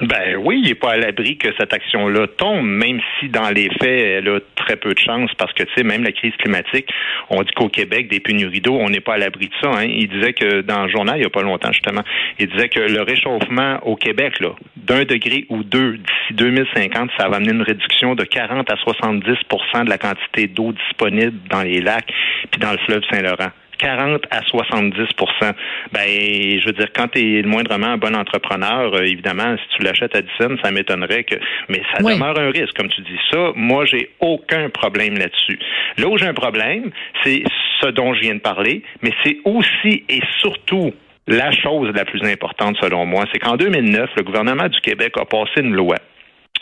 Ben 0.00 0.36
oui, 0.36 0.60
il 0.62 0.68
n'est 0.68 0.74
pas 0.74 0.92
à 0.92 0.96
l'abri 0.98 1.38
que 1.38 1.48
cette 1.58 1.72
action-là 1.72 2.26
tombe, 2.26 2.66
même 2.66 3.00
si 3.18 3.30
dans 3.30 3.48
les 3.48 3.70
faits, 3.80 4.04
elle 4.04 4.28
a 4.28 4.40
très 4.54 4.76
peu 4.76 4.92
de 4.92 4.98
chance 4.98 5.30
parce 5.38 5.54
que, 5.54 5.62
tu 5.62 5.72
sais, 5.74 5.84
même 5.84 6.04
la 6.04 6.12
crise 6.12 6.34
climatique, 6.36 6.86
on 7.30 7.42
dit 7.42 7.50
qu'au 7.56 7.70
Québec, 7.70 8.08
des 8.08 8.20
pénuries 8.20 8.60
d'eau, 8.60 8.74
on 8.74 8.90
n'est 8.90 9.00
pas 9.00 9.14
à 9.14 9.16
l'abri 9.16 9.48
de 9.48 9.54
ça. 9.62 9.70
Hein. 9.70 9.86
Il 9.88 10.08
disait 10.08 10.34
que 10.34 10.60
dans 10.60 10.82
le 10.82 10.90
journal, 10.90 11.16
il 11.16 11.20
n'y 11.20 11.26
a 11.26 11.30
pas 11.30 11.40
longtemps, 11.40 11.72
justement, 11.72 12.02
il 12.38 12.46
disait 12.46 12.68
que 12.68 12.80
le 12.80 13.00
réchauffement 13.00 13.78
au 13.84 13.96
Québec, 13.96 14.38
là, 14.40 14.50
d'un 14.76 15.04
degré 15.04 15.46
ou 15.48 15.62
deux 15.62 15.96
d'ici 15.96 16.34
2050, 16.34 17.10
ça 17.16 17.28
va 17.30 17.36
amener 17.36 17.52
une 17.52 17.62
réduction 17.62 18.14
de 18.14 18.24
40 18.24 18.70
à 18.70 18.74
70% 18.74 19.84
de 19.84 19.88
la 19.88 19.96
quantité 19.96 20.46
d'eau 20.46 20.72
disponible 20.72 21.38
dans 21.48 21.62
les 21.62 21.80
lacs 21.80 22.12
puis 22.50 22.60
dans 22.60 22.72
le 22.72 22.78
fleuve 22.86 23.02
Saint-Laurent. 23.10 23.50
40 23.78 24.22
à 24.30 24.40
70% 24.40 25.52
Ben, 25.92 26.60
je 26.60 26.66
veux 26.66 26.72
dire, 26.72 26.88
quand 26.94 27.08
tu 27.08 27.38
es 27.38 27.42
moindrement 27.42 27.88
un 27.88 27.96
bon 27.96 28.14
entrepreneur, 28.14 28.94
euh, 28.94 29.02
évidemment, 29.02 29.56
si 29.56 29.76
tu 29.76 29.82
l'achètes 29.82 30.14
à 30.14 30.22
10 30.22 30.28
cents, 30.40 30.56
ça 30.62 30.70
m'étonnerait 30.70 31.24
que. 31.24 31.36
Mais 31.68 31.82
ça 31.92 32.02
demeure 32.02 32.38
un 32.38 32.50
risque, 32.50 32.74
comme 32.76 32.88
tu 32.88 33.00
dis. 33.02 33.18
Ça, 33.30 33.52
moi, 33.54 33.84
j'ai 33.84 34.10
aucun 34.20 34.68
problème 34.70 35.18
là-dessus. 35.18 35.58
Là 35.98 36.08
où 36.08 36.18
j'ai 36.18 36.26
un 36.26 36.34
problème, 36.34 36.90
c'est 37.22 37.42
ce 37.80 37.88
dont 37.88 38.14
je 38.14 38.20
viens 38.20 38.34
de 38.34 38.40
parler, 38.40 38.82
mais 39.02 39.12
c'est 39.24 39.38
aussi 39.44 40.04
et 40.08 40.20
surtout 40.40 40.92
la 41.28 41.50
chose 41.50 41.92
la 41.94 42.04
plus 42.04 42.22
importante, 42.22 42.76
selon 42.80 43.04
moi, 43.04 43.24
c'est 43.32 43.38
qu'en 43.38 43.56
2009, 43.56 44.10
le 44.16 44.22
gouvernement 44.22 44.68
du 44.68 44.80
Québec 44.80 45.14
a 45.20 45.24
passé 45.24 45.60
une 45.60 45.74
loi 45.74 45.96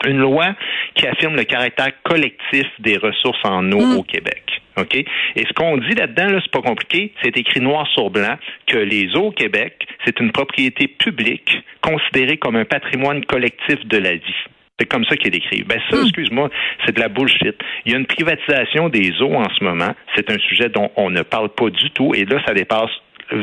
une 0.06 0.18
loi 0.18 0.54
qui 0.94 1.06
affirme 1.06 1.36
le 1.36 1.44
caractère 1.44 1.90
collectif 2.02 2.66
des 2.78 2.96
ressources 2.96 3.40
en 3.44 3.70
eau 3.72 3.80
mm. 3.80 3.96
au 3.96 4.02
Québec. 4.02 4.43
OK? 4.76 4.96
Et 4.96 5.06
ce 5.36 5.52
qu'on 5.52 5.76
dit 5.78 5.94
là-dedans, 5.94 6.26
là, 6.26 6.40
c'est 6.42 6.50
pas 6.50 6.62
compliqué, 6.62 7.12
c'est 7.22 7.36
écrit 7.36 7.60
noir 7.60 7.86
sur 7.94 8.10
blanc 8.10 8.36
que 8.66 8.78
les 8.78 9.14
eaux 9.16 9.26
au 9.26 9.30
Québec, 9.32 9.86
c'est 10.04 10.18
une 10.20 10.32
propriété 10.32 10.88
publique 10.88 11.58
considérée 11.80 12.36
comme 12.36 12.56
un 12.56 12.64
patrimoine 12.64 13.24
collectif 13.24 13.84
de 13.86 13.98
la 13.98 14.14
vie. 14.14 14.44
C'est 14.78 14.86
comme 14.86 15.04
ça 15.04 15.16
qu'il 15.16 15.28
est 15.28 15.38
décrit. 15.38 15.62
Ben 15.62 15.80
ça, 15.88 15.96
hmm. 15.96 16.02
excuse-moi, 16.02 16.50
c'est 16.84 16.96
de 16.96 17.00
la 17.00 17.08
bullshit. 17.08 17.54
Il 17.86 17.92
y 17.92 17.94
a 17.94 17.98
une 17.98 18.06
privatisation 18.06 18.88
des 18.88 19.22
eaux 19.22 19.34
en 19.34 19.48
ce 19.56 19.62
moment. 19.62 19.94
C'est 20.16 20.30
un 20.30 20.38
sujet 20.38 20.68
dont 20.68 20.90
on 20.96 21.10
ne 21.10 21.22
parle 21.22 21.50
pas 21.50 21.70
du 21.70 21.90
tout. 21.90 22.12
Et 22.14 22.24
là, 22.24 22.42
ça 22.44 22.54
dépasse 22.54 22.90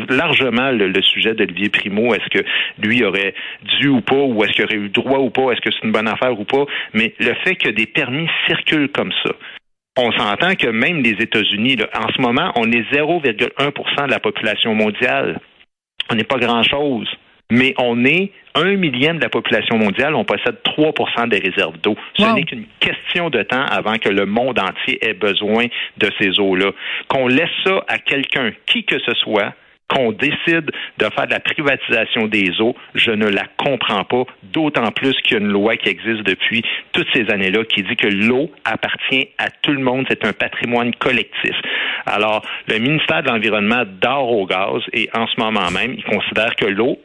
largement 0.10 0.72
le, 0.72 1.02
sujet 1.02 1.34
d'Olivier 1.34 1.70
Primo. 1.70 2.14
Est-ce 2.14 2.30
que 2.30 2.46
lui 2.80 3.04
aurait 3.04 3.34
dû 3.80 3.88
ou 3.88 4.02
pas, 4.02 4.16
ou 4.16 4.44
est-ce 4.44 4.52
qu'il 4.54 4.66
aurait 4.66 4.76
eu 4.76 4.90
droit 4.90 5.20
ou 5.20 5.30
pas, 5.30 5.52
est-ce 5.52 5.62
que 5.62 5.72
c'est 5.72 5.84
une 5.86 5.92
bonne 5.92 6.08
affaire 6.08 6.38
ou 6.40 6.44
pas? 6.44 6.66
Mais 6.94 7.14
le 7.20 7.34
fait 7.44 7.56
que 7.56 7.70
des 7.70 7.86
permis 7.86 8.28
circulent 8.48 8.90
comme 8.90 9.12
ça, 9.24 9.32
on 9.98 10.12
s'entend 10.14 10.56
que 10.56 10.68
même 10.68 11.02
les 11.02 11.22
États-Unis, 11.22 11.78
en 11.94 12.08
ce 12.14 12.22
moment, 12.22 12.52
on 12.56 12.72
est 12.72 12.90
0,1% 12.94 14.06
de 14.06 14.12
la 14.12 14.20
population 14.20 14.74
mondiale. 14.74 15.40
On 16.10 16.16
n'est 16.16 16.24
pas 16.24 16.38
grand-chose. 16.38 17.08
Mais 17.52 17.74
on 17.78 18.06
est 18.06 18.32
un 18.56 18.76
millième 18.78 19.18
de 19.18 19.24
la 19.24 19.30
population 19.30 19.78
mondiale, 19.78 20.16
on 20.16 20.24
possède 20.24 20.56
3% 20.64 21.28
des 21.28 21.40
réserves 21.40 21.78
d'eau. 21.80 21.98
Ce 22.18 22.24
n'est 22.34 22.44
qu'une 22.44 22.66
question 22.80 23.30
de 23.30 23.44
temps 23.44 23.66
avant 23.66 23.98
que 23.98 24.08
le 24.08 24.26
monde 24.26 24.58
entier 24.58 25.06
ait 25.06 25.14
besoin 25.14 25.66
de 25.98 26.10
ces 26.18 26.40
eaux-là. 26.40 26.72
Qu'on 27.10 27.28
laisse 27.28 27.50
ça 27.66 27.84
à 27.90 27.98
quelqu'un, 27.98 28.52
qui 28.68 28.86
que 28.86 29.00
ce 29.00 29.14
soit, 29.16 29.54
qu'on 29.92 30.12
décide 30.14 30.72
de 30.98 31.06
faire 31.14 31.28
de 31.28 31.34
la 31.34 31.40
privatisation 31.40 32.28
des 32.28 32.62
eaux, 32.62 32.76
je 32.96 33.12
ne 33.12 33.28
la 33.28 33.44
comprends 33.58 34.06
pas, 34.06 34.24
d'autant 34.44 34.92
plus 34.92 35.14
qu'il 35.22 35.38
y 35.38 35.40
a 35.40 35.44
une 35.44 35.52
loi 35.52 35.76
qui 35.76 35.90
existe 35.90 36.24
depuis 36.24 36.64
toutes 36.94 37.08
ces 37.14 37.30
années-là 37.30 37.66
qui 37.66 37.84
dit 37.84 37.96
que 37.96 38.08
l'eau 38.08 38.50
appartient 38.64 39.28
à 39.38 39.50
tout 39.62 39.72
le 39.72 39.80
monde, 39.80 40.06
c'est 40.10 40.26
un 40.26 40.34
patrimoine 40.34 40.96
collectif. 40.96 41.56
Alors, 42.06 42.42
le 42.68 42.80
ministère 42.80 43.24
de 43.24 43.30
l'Environnement 43.30 43.84
dort 44.02 44.32
au 44.32 44.46
gaz 44.46 44.82
et 44.94 45.10
en 45.14 45.28
ce 45.28 45.40
moment 45.40 45.70
même, 45.72 45.94
il 45.98 46.04
considère 46.04 46.56
que 46.56 46.66
l'eau 46.66 46.98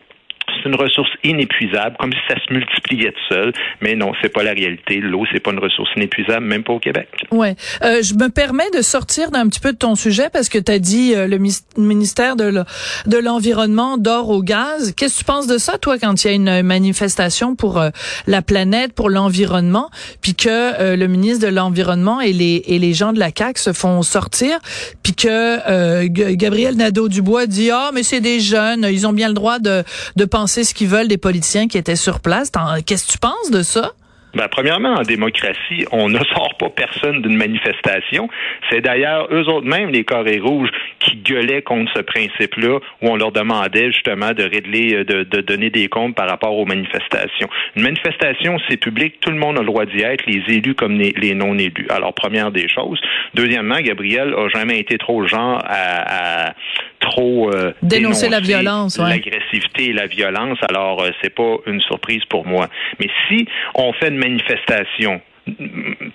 une 0.66 0.74
ressource 0.74 1.10
inépuisable, 1.24 1.96
comme 1.98 2.12
si 2.12 2.18
ça 2.28 2.34
se 2.46 2.52
multipliait 2.52 3.12
tout 3.12 3.34
seul. 3.34 3.52
Mais 3.80 3.94
non, 3.94 4.12
c'est 4.22 4.32
pas 4.32 4.42
la 4.42 4.52
réalité. 4.52 5.00
L'eau, 5.00 5.24
c'est 5.32 5.40
pas 5.40 5.52
une 5.52 5.58
ressource 5.58 5.90
inépuisable, 5.96 6.46
même 6.46 6.62
pas 6.62 6.72
au 6.72 6.78
Québec. 6.78 7.08
Ouais. 7.30 7.56
Euh, 7.82 8.02
je 8.02 8.14
me 8.14 8.28
permets 8.28 8.70
de 8.74 8.82
sortir 8.82 9.30
d'un 9.30 9.48
petit 9.48 9.60
peu 9.60 9.72
de 9.72 9.78
ton 9.78 9.94
sujet 9.94 10.28
parce 10.32 10.48
que 10.48 10.58
tu 10.58 10.72
as 10.72 10.78
dit 10.78 11.14
euh, 11.14 11.26
le 11.26 11.38
ministère 11.76 12.36
de 12.36 13.18
l'environnement 13.18 13.98
dort 13.98 14.30
au 14.30 14.42
gaz. 14.42 14.92
Qu'est-ce 14.96 15.14
que 15.14 15.18
tu 15.20 15.24
penses 15.24 15.46
de 15.46 15.58
ça, 15.58 15.78
toi, 15.78 15.98
quand 15.98 16.24
il 16.24 16.26
y 16.26 16.30
a 16.30 16.34
une 16.34 16.62
manifestation 16.62 17.54
pour 17.54 17.78
euh, 17.78 17.90
la 18.26 18.42
planète, 18.42 18.92
pour 18.92 19.10
l'environnement, 19.10 19.90
puis 20.20 20.34
que 20.34 20.48
euh, 20.48 20.96
le 20.96 21.06
ministre 21.06 21.46
de 21.46 21.52
l'environnement 21.52 22.20
et 22.20 22.32
les 22.32 22.62
et 22.66 22.78
les 22.78 22.94
gens 22.94 23.12
de 23.12 23.18
la 23.18 23.30
CAC 23.30 23.58
se 23.58 23.72
font 23.72 24.02
sortir, 24.02 24.58
puis 25.02 25.14
que 25.14 26.06
Gabriel 26.34 26.76
Nadeau-Dubois 26.76 27.46
dit 27.46 27.70
ah 27.70 27.90
mais 27.94 28.02
c'est 28.02 28.20
des 28.20 28.40
jeunes, 28.40 28.86
ils 28.90 29.06
ont 29.06 29.12
bien 29.12 29.28
le 29.28 29.34
droit 29.34 29.58
de 29.58 29.84
de 30.16 30.24
penser 30.24 30.55
ce 30.64 30.74
qu'ils 30.74 30.88
veulent 30.88 31.08
des 31.08 31.18
politiciens 31.18 31.68
qui 31.68 31.78
étaient 31.78 31.96
sur 31.96 32.20
place. 32.20 32.50
Qu'est-ce 32.84 33.06
que 33.06 33.12
tu 33.12 33.18
penses 33.18 33.50
de 33.50 33.62
ça? 33.62 33.92
Ben, 34.36 34.48
premièrement, 34.48 34.94
en 34.94 35.02
démocratie, 35.02 35.86
on 35.92 36.10
ne 36.10 36.18
sort 36.34 36.56
pas 36.58 36.68
personne 36.68 37.22
d'une 37.22 37.36
manifestation. 37.36 38.28
C'est 38.70 38.82
d'ailleurs 38.82 39.28
eux 39.32 39.48
autres 39.48 39.66
mêmes, 39.66 39.88
les 39.88 40.04
carrés 40.04 40.38
rouges, 40.38 40.68
qui 41.00 41.16
gueulaient 41.16 41.62
contre 41.62 41.90
ce 41.96 42.02
principe-là, 42.02 42.78
où 43.00 43.08
on 43.08 43.16
leur 43.16 43.32
demandait 43.32 43.90
justement 43.92 44.32
de 44.32 44.42
régler, 44.42 45.04
de, 45.04 45.22
de, 45.22 45.40
donner 45.40 45.70
des 45.70 45.88
comptes 45.88 46.14
par 46.14 46.28
rapport 46.28 46.56
aux 46.56 46.66
manifestations. 46.66 47.48
Une 47.76 47.82
manifestation, 47.82 48.58
c'est 48.68 48.76
public, 48.76 49.20
tout 49.20 49.30
le 49.30 49.38
monde 49.38 49.56
a 49.56 49.60
le 49.60 49.66
droit 49.66 49.86
d'y 49.86 50.02
être, 50.02 50.26
les 50.26 50.42
élus 50.54 50.74
comme 50.74 50.98
les, 50.98 51.14
les 51.16 51.34
non-élus. 51.34 51.86
Alors, 51.88 52.12
première 52.12 52.50
des 52.50 52.68
choses. 52.68 53.00
Deuxièmement, 53.34 53.80
Gabriel 53.80 54.34
a 54.34 54.48
jamais 54.48 54.78
été 54.78 54.98
trop 54.98 55.26
genre 55.26 55.62
à, 55.64 56.48
à 56.48 56.54
trop 57.00 57.50
euh, 57.54 57.72
dénoncer, 57.82 58.28
la 58.28 58.40
violence, 58.40 58.98
l'agressivité 58.98 59.90
et 59.90 59.92
la 59.92 60.06
violence. 60.06 60.58
Alors, 60.68 61.02
euh, 61.02 61.10
c'est 61.22 61.34
pas 61.34 61.56
une 61.66 61.80
surprise 61.80 62.24
pour 62.28 62.46
moi. 62.46 62.68
Mais 63.00 63.08
si 63.28 63.46
on 63.74 63.92
fait 63.92 64.08
une 64.08 64.18
manifestation 64.28 65.20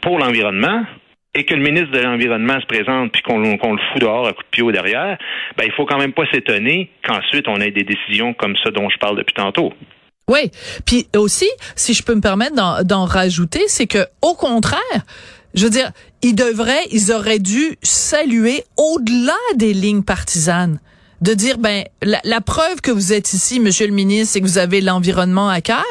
pour 0.01 0.20
l'environnement, 0.20 0.84
et 1.34 1.46
que 1.46 1.53
le 1.53 1.62
ministre 1.62 1.91
de 1.91 2.00
l'Environnement 2.00 2.60
se 2.60 2.65
présente 2.65 3.12
puis 3.13 3.22
qu'on 3.22 3.39
le 3.39 3.58
fout 3.58 4.01
dehors 4.01 4.27
à 4.27 4.34
coup 4.34 4.44
de 4.44 4.50
pied 4.51 4.63
au 4.63 4.72
derrière, 4.72 5.18
ben 5.58 5.63
il 5.65 5.72
faut 5.72 5.86
quand 5.86 5.98
même 5.98 6.13
pas 6.13 6.25
s'étonner 6.32 6.89
qu'ensuite 7.06 7.48
on 7.48 7.56
ait 7.62 7.72
des 7.72 7.84
décisions 7.84 8.34
comme 8.34 8.56
ça 8.63 8.72
dont 8.72 8.89
je 8.89 8.98
parle 8.98 9.18
depuis 9.18 9.34
tantôt. 9.34 9.72
Oui, 10.27 10.51
puis 10.86 11.08
aussi, 11.15 11.50
si 11.75 11.94
je 11.94 12.03
peux 12.03 12.15
me 12.15 12.22
permettre 12.22 12.84
d'en 12.84 13.06
rajouter, 13.06 13.62
c'est 13.68 13.88
que 13.88 14.06
au 14.22 14.36
contraire, 14.36 14.80
je 15.53 15.63
veux 15.63 15.70
dire, 15.70 15.91
ils 16.22 16.36
devraient, 16.36 16.86
ils 16.91 17.12
auraient 17.12 17.39
dû 17.39 17.77
saluer 17.82 18.63
au-delà 18.77 19.38
des 19.56 19.74
lignes 19.74 20.03
partisanes 20.03 20.80
de 21.22 21.34
dire 21.34 21.58
ben 21.58 21.84
la, 22.01 22.41
preuve 22.41 22.82
que 22.82 22.91
vous 22.91 23.13
êtes 23.13 23.34
ici, 23.34 23.60
Monsieur 23.60 23.88
le 23.88 23.94
ministre, 23.94 24.34
c'est 24.34 24.41
que 24.41 24.46
vous 24.46 24.58
avez 24.58 24.82
l'environnement 24.82 25.50
à 25.50 25.62
cœur. 25.62 25.86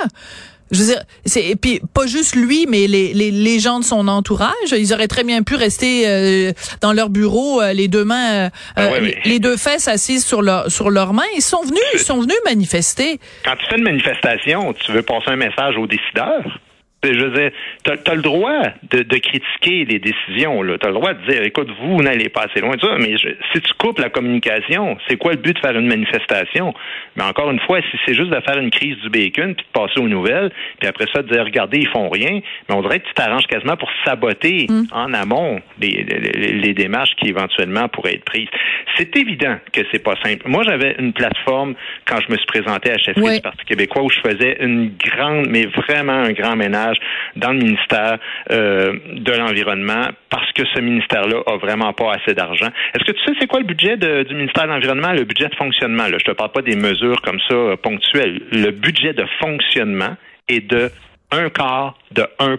Je 0.70 0.78
veux 0.78 0.86
dire, 0.86 1.02
c'est 1.24 1.44
et 1.44 1.56
puis 1.56 1.80
pas 1.94 2.06
juste 2.06 2.36
lui, 2.36 2.66
mais 2.68 2.86
les, 2.86 3.12
les, 3.12 3.30
les 3.30 3.58
gens 3.58 3.80
de 3.80 3.84
son 3.84 4.06
entourage, 4.08 4.70
ils 4.72 4.92
auraient 4.92 5.08
très 5.08 5.24
bien 5.24 5.42
pu 5.42 5.56
rester 5.56 6.04
euh, 6.06 6.52
dans 6.80 6.92
leur 6.92 7.10
bureau, 7.10 7.60
euh, 7.60 7.72
les 7.72 7.88
deux 7.88 8.04
mains, 8.04 8.46
euh, 8.46 8.50
ah 8.76 8.88
les 9.24 9.38
deux 9.40 9.56
fesses 9.56 9.88
assises 9.88 10.24
sur 10.24 10.42
leur 10.42 10.70
sur 10.70 10.90
leurs 10.90 11.12
mains. 11.12 11.22
Ils 11.36 11.42
sont 11.42 11.62
venus, 11.62 11.82
ils 11.94 12.00
sont 12.00 12.20
venus 12.20 12.36
manifester. 12.44 13.18
Quand 13.44 13.56
tu 13.56 13.66
fais 13.66 13.78
une 13.78 13.84
manifestation, 13.84 14.72
tu 14.74 14.92
veux 14.92 15.02
passer 15.02 15.30
un 15.30 15.36
message 15.36 15.76
aux 15.76 15.86
décideurs? 15.86 16.60
Je 17.02 17.18
veux 17.18 17.30
dire, 17.30 17.50
tu 17.82 18.10
as, 18.10 18.14
le 18.14 18.20
droit 18.20 18.62
de, 18.90 19.18
critiquer 19.18 19.86
les 19.86 19.98
décisions. 19.98 20.62
Tu 20.62 20.86
as 20.86 20.88
le 20.88 20.94
droit 20.94 21.14
de 21.14 21.30
dire, 21.30 21.42
écoute, 21.42 21.68
vous, 21.80 22.02
n'allez 22.02 22.28
pas 22.28 22.42
assez 22.42 22.60
loin 22.60 22.76
de 22.76 22.80
ça, 22.80 22.96
mais 22.98 23.16
si 23.16 23.60
tu 23.62 23.72
coupes 23.78 23.98
la 23.98 24.10
communication, 24.10 24.98
c'est 25.08 25.16
quoi 25.16 25.32
le 25.32 25.38
but 25.38 25.54
de 25.54 25.58
faire 25.60 25.78
une 25.78 25.86
manifestation? 25.86 26.74
Mais 27.16 27.24
encore 27.24 27.50
une 27.50 27.60
fois, 27.60 27.80
si 27.90 27.96
c'est 28.04 28.12
juste 28.12 28.28
de 28.28 28.40
faire 28.40 28.58
une 28.58 28.70
crise 28.70 28.96
du 28.98 29.08
bacon, 29.08 29.54
puis 29.54 29.64
de 29.64 29.72
passer 29.72 29.98
aux 29.98 30.08
nouvelles, 30.08 30.50
puis 30.78 30.88
après 30.88 31.06
ça, 31.10 31.22
de 31.22 31.32
dire, 31.32 31.42
regardez, 31.42 31.78
ils 31.78 31.88
font 31.88 32.10
rien, 32.10 32.40
mais 32.68 32.74
on 32.74 32.82
dirait 32.82 33.00
que 33.00 33.06
tu 33.06 33.14
t'arranges 33.14 33.46
quasiment 33.46 33.78
pour 33.78 33.90
saboter 34.04 34.66
mm. 34.68 34.84
en 34.92 35.14
amont 35.14 35.60
les, 35.80 36.04
les, 36.04 36.74
démarches 36.74 37.14
qui 37.16 37.28
éventuellement 37.28 37.88
pourraient 37.88 38.14
être 38.14 38.24
prises. 38.24 38.48
C'est 38.96 39.16
évident 39.16 39.56
que 39.72 39.80
c'est 39.90 40.02
pas 40.02 40.16
simple. 40.22 40.46
Moi, 40.48 40.64
j'avais 40.64 40.96
une 40.98 41.14
plateforme 41.14 41.74
quand 42.06 42.18
je 42.20 42.30
me 42.30 42.36
suis 42.36 42.46
présenté 42.46 42.92
à 42.92 42.98
chef 42.98 43.16
du 43.16 43.40
Parti 43.40 43.64
québécois 43.64 44.02
où 44.02 44.10
je 44.10 44.20
faisais 44.20 44.58
une 44.60 44.92
grande, 44.98 45.46
mais 45.48 45.64
vraiment 45.64 46.12
un 46.12 46.32
grand 46.32 46.56
ménage 46.56 46.89
dans 47.36 47.52
le 47.52 47.58
ministère 47.58 48.18
euh, 48.50 48.98
de 49.12 49.32
l'Environnement 49.32 50.08
parce 50.28 50.50
que 50.52 50.62
ce 50.74 50.80
ministère-là 50.80 51.42
a 51.46 51.56
vraiment 51.56 51.92
pas 51.92 52.12
assez 52.12 52.34
d'argent. 52.34 52.68
Est-ce 52.94 53.04
que 53.04 53.12
tu 53.12 53.24
sais 53.24 53.32
c'est 53.40 53.46
quoi 53.46 53.60
le 53.60 53.66
budget 53.66 53.96
du 53.96 54.34
ministère 54.34 54.64
de 54.64 54.70
l'Environnement, 54.70 55.12
le 55.12 55.24
budget 55.24 55.48
de 55.48 55.56
fonctionnement? 55.56 56.04
Là? 56.04 56.18
Je 56.18 56.24
te 56.24 56.32
parle 56.32 56.52
pas 56.52 56.62
des 56.62 56.76
mesures 56.76 57.20
comme 57.22 57.40
ça 57.48 57.54
euh, 57.54 57.76
ponctuelles. 57.76 58.42
Le 58.52 58.70
budget 58.70 59.12
de 59.12 59.24
fonctionnement 59.40 60.16
est 60.48 60.66
de 60.66 60.90
un 61.32 61.48
quart 61.48 61.96
de 62.10 62.26
1% 62.40 62.56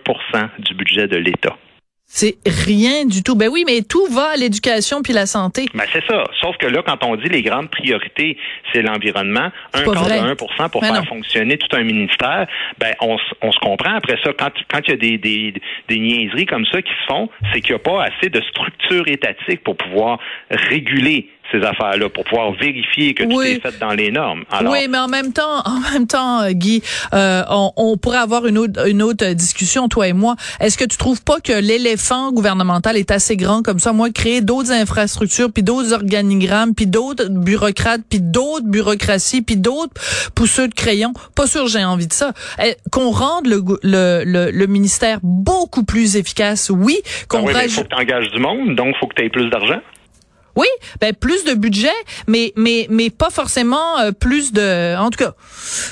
du 0.59 0.73
budget 0.75 1.07
de 1.07 1.17
l'État. 1.17 1.57
C'est 2.13 2.35
rien 2.45 3.05
du 3.05 3.23
tout. 3.23 3.35
Ben 3.35 3.47
oui, 3.49 3.63
mais 3.65 3.83
tout 3.83 4.05
va 4.07 4.31
à 4.31 4.35
l'éducation 4.35 5.01
puis 5.01 5.13
la 5.13 5.25
santé. 5.25 5.67
Ben 5.73 5.85
c'est 5.93 6.05
ça. 6.05 6.25
Sauf 6.41 6.57
que 6.57 6.67
là, 6.67 6.83
quand 6.85 7.01
on 7.05 7.15
dit 7.15 7.29
les 7.29 7.41
grandes 7.41 7.69
priorités, 7.69 8.37
c'est 8.73 8.81
l'environnement, 8.81 9.49
un 9.73 9.83
quart 9.83 10.05
de 10.05 10.11
1 10.11 10.35
pour 10.35 10.81
ben 10.81 10.93
faire 10.93 11.05
fonctionner 11.05 11.57
tout 11.57 11.73
un 11.73 11.83
ministère, 11.83 12.47
ben 12.79 12.93
on, 12.99 13.17
on 13.41 13.51
se 13.53 13.59
comprend 13.59 13.95
après 13.95 14.17
ça. 14.25 14.33
Quand 14.37 14.51
quand 14.69 14.81
il 14.87 14.91
y 14.91 14.93
a 14.93 14.97
des, 14.97 15.17
des, 15.17 15.53
des 15.87 15.99
niaiseries 15.99 16.47
comme 16.47 16.65
ça 16.65 16.81
qui 16.81 16.91
se 16.91 17.05
font, 17.07 17.29
c'est 17.53 17.61
qu'il 17.61 17.71
n'y 17.71 17.75
a 17.77 17.79
pas 17.79 18.03
assez 18.03 18.29
de 18.29 18.41
structure 18.41 19.07
étatique 19.07 19.63
pour 19.63 19.77
pouvoir 19.77 20.19
réguler 20.49 21.29
ces 21.51 21.61
affaires-là 21.61 22.09
pour 22.09 22.23
pouvoir 22.23 22.53
vérifier 22.53 23.13
que 23.13 23.23
tout 23.23 23.41
est 23.41 23.61
fait 23.61 23.77
dans 23.79 23.93
les 23.93 24.11
normes. 24.11 24.43
oui, 24.65 24.87
mais 24.89 24.97
en 24.97 25.07
même 25.07 25.33
temps, 25.33 25.61
en 25.65 25.79
même 25.93 26.07
temps, 26.07 26.41
euh, 26.41 26.51
Guy, 26.51 26.81
euh, 27.13 27.43
on, 27.49 27.71
on, 27.75 27.97
pourrait 27.97 28.17
avoir 28.17 28.45
une 28.45 28.57
autre, 28.57 28.87
une 28.87 29.01
autre 29.01 29.25
discussion, 29.33 29.87
toi 29.87 30.07
et 30.07 30.13
moi. 30.13 30.35
Est-ce 30.59 30.77
que 30.77 30.85
tu 30.85 30.97
trouves 30.97 31.23
pas 31.23 31.39
que 31.39 31.53
l'éléphant 31.53 32.31
gouvernemental 32.31 32.97
est 32.97 33.11
assez 33.11 33.37
grand 33.37 33.61
comme 33.61 33.79
ça? 33.79 33.93
Moi, 33.93 34.09
créer 34.11 34.41
d'autres 34.41 34.71
infrastructures, 34.71 35.51
puis 35.51 35.63
d'autres 35.63 35.93
organigrammes, 35.93 36.73
puis 36.73 36.87
d'autres 36.87 37.29
bureaucrates, 37.29 38.01
puis 38.09 38.19
d'autres 38.21 38.67
bureaucraties, 38.67 39.41
puis 39.41 39.57
d'autres 39.57 39.93
pousseux 40.35 40.67
de 40.67 40.73
crayons, 40.73 41.13
pas 41.35 41.47
sûr 41.47 41.67
j'ai 41.67 41.83
envie 41.83 42.07
de 42.07 42.13
ça. 42.13 42.33
Eh, 42.63 42.75
qu'on 42.91 43.11
rende 43.11 43.47
le, 43.47 43.61
le, 43.83 44.51
le, 44.51 44.67
ministère 44.67 45.19
beaucoup 45.23 45.83
plus 45.83 46.15
efficace, 46.15 46.69
oui. 46.69 46.99
Qu'on 47.27 47.43
ben 47.43 47.53
oui, 47.55 47.69
faut 47.69 47.83
que 47.83 47.87
tu 47.87 47.95
engages 47.95 48.29
du 48.31 48.39
monde, 48.39 48.75
donc 48.75 48.95
faut 48.99 49.07
que 49.07 49.15
tu 49.15 49.25
aies 49.25 49.29
plus 49.29 49.49
d'argent. 49.49 49.79
Oui, 50.55 50.67
ben 50.99 51.13
plus 51.13 51.45
de 51.45 51.53
budget, 51.53 51.87
mais 52.27 52.51
mais 52.55 52.87
mais 52.89 53.09
pas 53.09 53.29
forcément 53.29 53.99
euh, 53.99 54.11
plus 54.11 54.53
de, 54.53 54.97
en 54.97 55.09
tout 55.09 55.23
cas. 55.23 55.33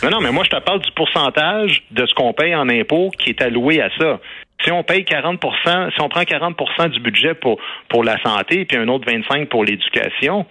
Non, 0.03 0.09
non, 0.09 0.21
mais 0.21 0.31
moi 0.31 0.43
je 0.43 0.49
te 0.49 0.61
parle 0.61 0.81
du 0.81 0.91
pourcentage 0.91 1.83
de 1.91 2.05
ce 2.05 2.13
qu'on 2.13 2.33
paye 2.33 2.55
en 2.55 2.69
impôts 2.69 3.11
qui 3.17 3.29
est 3.29 3.41
alloué 3.41 3.81
à 3.81 3.89
ça. 3.97 4.19
Si 4.63 4.71
on 4.71 4.83
paye 4.83 5.03
40% 5.03 5.93
si 5.93 6.01
on 6.01 6.09
prend 6.09 6.21
40% 6.21 6.89
du 6.89 6.99
budget 6.99 7.33
pour 7.33 7.59
pour 7.87 8.03
la 8.03 8.21
santé 8.21 8.65
puis 8.65 8.77
un 8.77 8.87
autre 8.89 9.05
25 9.09 9.47
pour 9.49 9.63
l'éducation, 9.63 10.45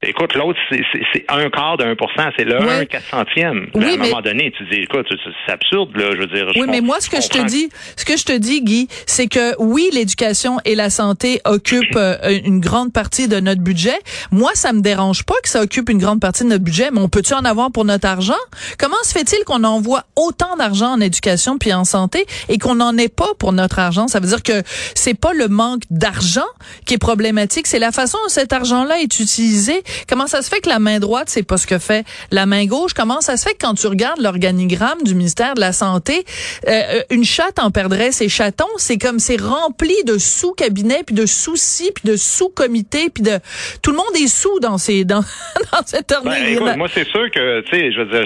Écoute, 0.00 0.32
l'autre, 0.34 0.60
c'est 0.70 1.24
un 1.28 1.50
quart 1.50 1.76
pour 1.98 2.08
cent, 2.16 2.28
c'est 2.38 2.44
le 2.44 2.62
un 2.62 2.84
quatre 2.84 3.08
centième. 3.10 3.68
à 3.74 3.78
un 3.78 3.96
moment 3.96 4.20
donné, 4.20 4.52
tu 4.56 4.64
dis, 4.70 4.82
écoute, 4.82 5.06
c'est 5.10 5.52
absurde, 5.52 5.90
là, 5.96 6.12
je 6.12 6.18
veux 6.18 6.26
dire. 6.26 6.46
oui, 6.54 6.66
mais 6.68 6.80
moi, 6.80 7.00
ce 7.00 7.10
que 7.10 7.20
je 7.20 7.28
te 7.28 7.44
dis, 7.44 7.68
ce 7.96 8.04
que 8.04 8.16
je 8.16 8.24
te 8.24 8.38
dis, 8.38 8.62
Guy, 8.62 8.86
c'est 9.06 9.26
que 9.26 9.60
oui, 9.60 9.88
l'éducation 9.92 10.58
et 10.64 10.76
la 10.76 10.90
santé 10.90 11.40
occupent 11.44 11.96
euh, 11.96 12.38
une 12.44 12.60
grande 12.60 12.92
partie 12.92 13.26
de 13.26 13.40
notre 13.40 13.60
budget. 13.60 13.98
Moi, 14.30 14.52
ça 14.54 14.72
me 14.72 14.82
dérange 14.82 15.24
pas 15.24 15.34
que 15.42 15.48
ça 15.48 15.62
occupe 15.62 15.88
une 15.88 15.98
grande 15.98 16.20
partie 16.20 16.44
de 16.44 16.50
notre 16.50 16.62
budget, 16.62 16.90
mais 16.92 17.00
on 17.00 17.08
peut-tu 17.08 17.34
en 17.34 17.44
avoir 17.44 17.72
pour 17.72 17.84
notre 17.84 18.06
argent? 18.06 18.38
Comment 18.78 19.02
se 19.02 19.10
fait-il 19.10 19.42
qu'on 19.46 19.64
envoie 19.64 20.04
autant 20.14 20.54
d'argent 20.56 20.92
en 20.92 21.00
éducation 21.00 21.58
puis 21.58 21.72
en 21.72 21.84
santé 21.84 22.24
et 22.48 22.58
qu'on 22.58 22.76
n'en 22.76 22.96
ait 22.98 23.08
pas 23.08 23.34
pour 23.40 23.52
notre 23.52 23.80
argent? 23.80 24.06
Ça 24.06 24.20
veut 24.20 24.28
dire 24.28 24.44
que 24.44 24.62
c'est 24.94 25.18
pas 25.18 25.32
le 25.32 25.48
manque 25.48 25.82
d'argent 25.90 26.46
qui 26.86 26.94
est 26.94 26.98
problématique, 26.98 27.66
c'est 27.66 27.80
la 27.80 27.90
façon 27.90 28.16
dont 28.22 28.28
cet 28.28 28.52
argent-là 28.52 29.00
est 29.00 29.18
utilisé 29.18 29.82
Comment 30.08 30.26
ça 30.26 30.42
se 30.42 30.48
fait 30.48 30.60
que 30.60 30.68
la 30.68 30.78
main 30.78 30.98
droite, 30.98 31.28
c'est 31.28 31.42
pas 31.42 31.56
ce 31.56 31.66
que 31.66 31.78
fait 31.78 32.06
la 32.30 32.46
main 32.46 32.66
gauche? 32.66 32.92
Comment 32.94 33.20
ça 33.20 33.36
se 33.36 33.48
fait 33.48 33.54
que 33.54 33.66
quand 33.66 33.74
tu 33.74 33.86
regardes 33.86 34.20
l'organigramme 34.20 35.02
du 35.04 35.14
ministère 35.14 35.54
de 35.54 35.60
la 35.60 35.72
Santé, 35.72 36.24
euh, 36.66 36.70
euh, 36.70 37.02
une 37.10 37.24
chatte 37.24 37.58
en 37.58 37.70
perdrait 37.70 38.12
ses 38.12 38.28
chatons? 38.28 38.66
C'est 38.76 38.98
comme 38.98 39.18
c'est 39.18 39.40
rempli 39.40 39.94
de 40.04 40.18
sous-cabinets, 40.18 41.02
puis 41.06 41.14
de 41.14 41.26
sous-ci, 41.26 41.90
puis 41.94 42.10
de 42.10 42.16
sous-comités, 42.16 43.10
puis 43.10 43.22
de... 43.22 43.38
Tout 43.82 43.90
le 43.90 43.96
monde 43.96 44.16
est 44.16 44.26
sous 44.26 44.60
dans 44.60 44.78
ces 44.78 45.04
dans, 45.04 45.20
dans 45.72 45.86
cette 45.86 46.08
ben, 46.24 46.76
moi, 46.76 46.88
c'est 46.92 47.06
sûr 47.06 47.30
que, 47.30 47.60
tu 47.62 47.70
sais, 47.70 47.92
je 47.92 48.00
veux 48.00 48.06
dire, 48.06 48.24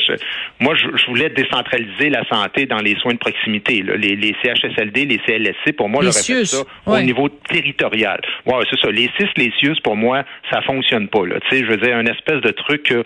moi, 0.62 0.74
je, 0.74 1.06
voulais 1.06 1.28
décentraliser 1.30 2.08
la 2.10 2.24
santé 2.28 2.66
dans 2.66 2.78
les 2.78 2.96
soins 2.96 3.14
de 3.14 3.18
proximité. 3.18 3.82
Les, 3.82 4.16
les 4.16 4.34
CHSLD, 4.42 5.04
les 5.06 5.18
CLSC, 5.18 5.76
pour 5.76 5.88
moi, 5.88 6.02
j'aurais 6.02 6.22
fait 6.22 6.44
ça 6.44 6.62
au 6.86 7.00
niveau 7.00 7.28
territorial. 7.28 8.20
Ouais, 8.46 8.64
c'est 8.70 8.80
ça. 8.80 8.90
Les 8.90 9.10
CIS, 9.18 9.28
les 9.36 9.52
CIUS, 9.58 9.80
pour 9.82 9.96
moi, 9.96 10.24
ça 10.50 10.62
fonctionne 10.62 11.08
pas. 11.08 11.26
Là 11.26 11.36
je 11.50 11.66
veux 11.66 11.76
dire, 11.76 11.96
un 11.96 12.06
espèce 12.06 12.40
de 12.40 12.50
truc 12.50 12.90
euh, 12.92 13.02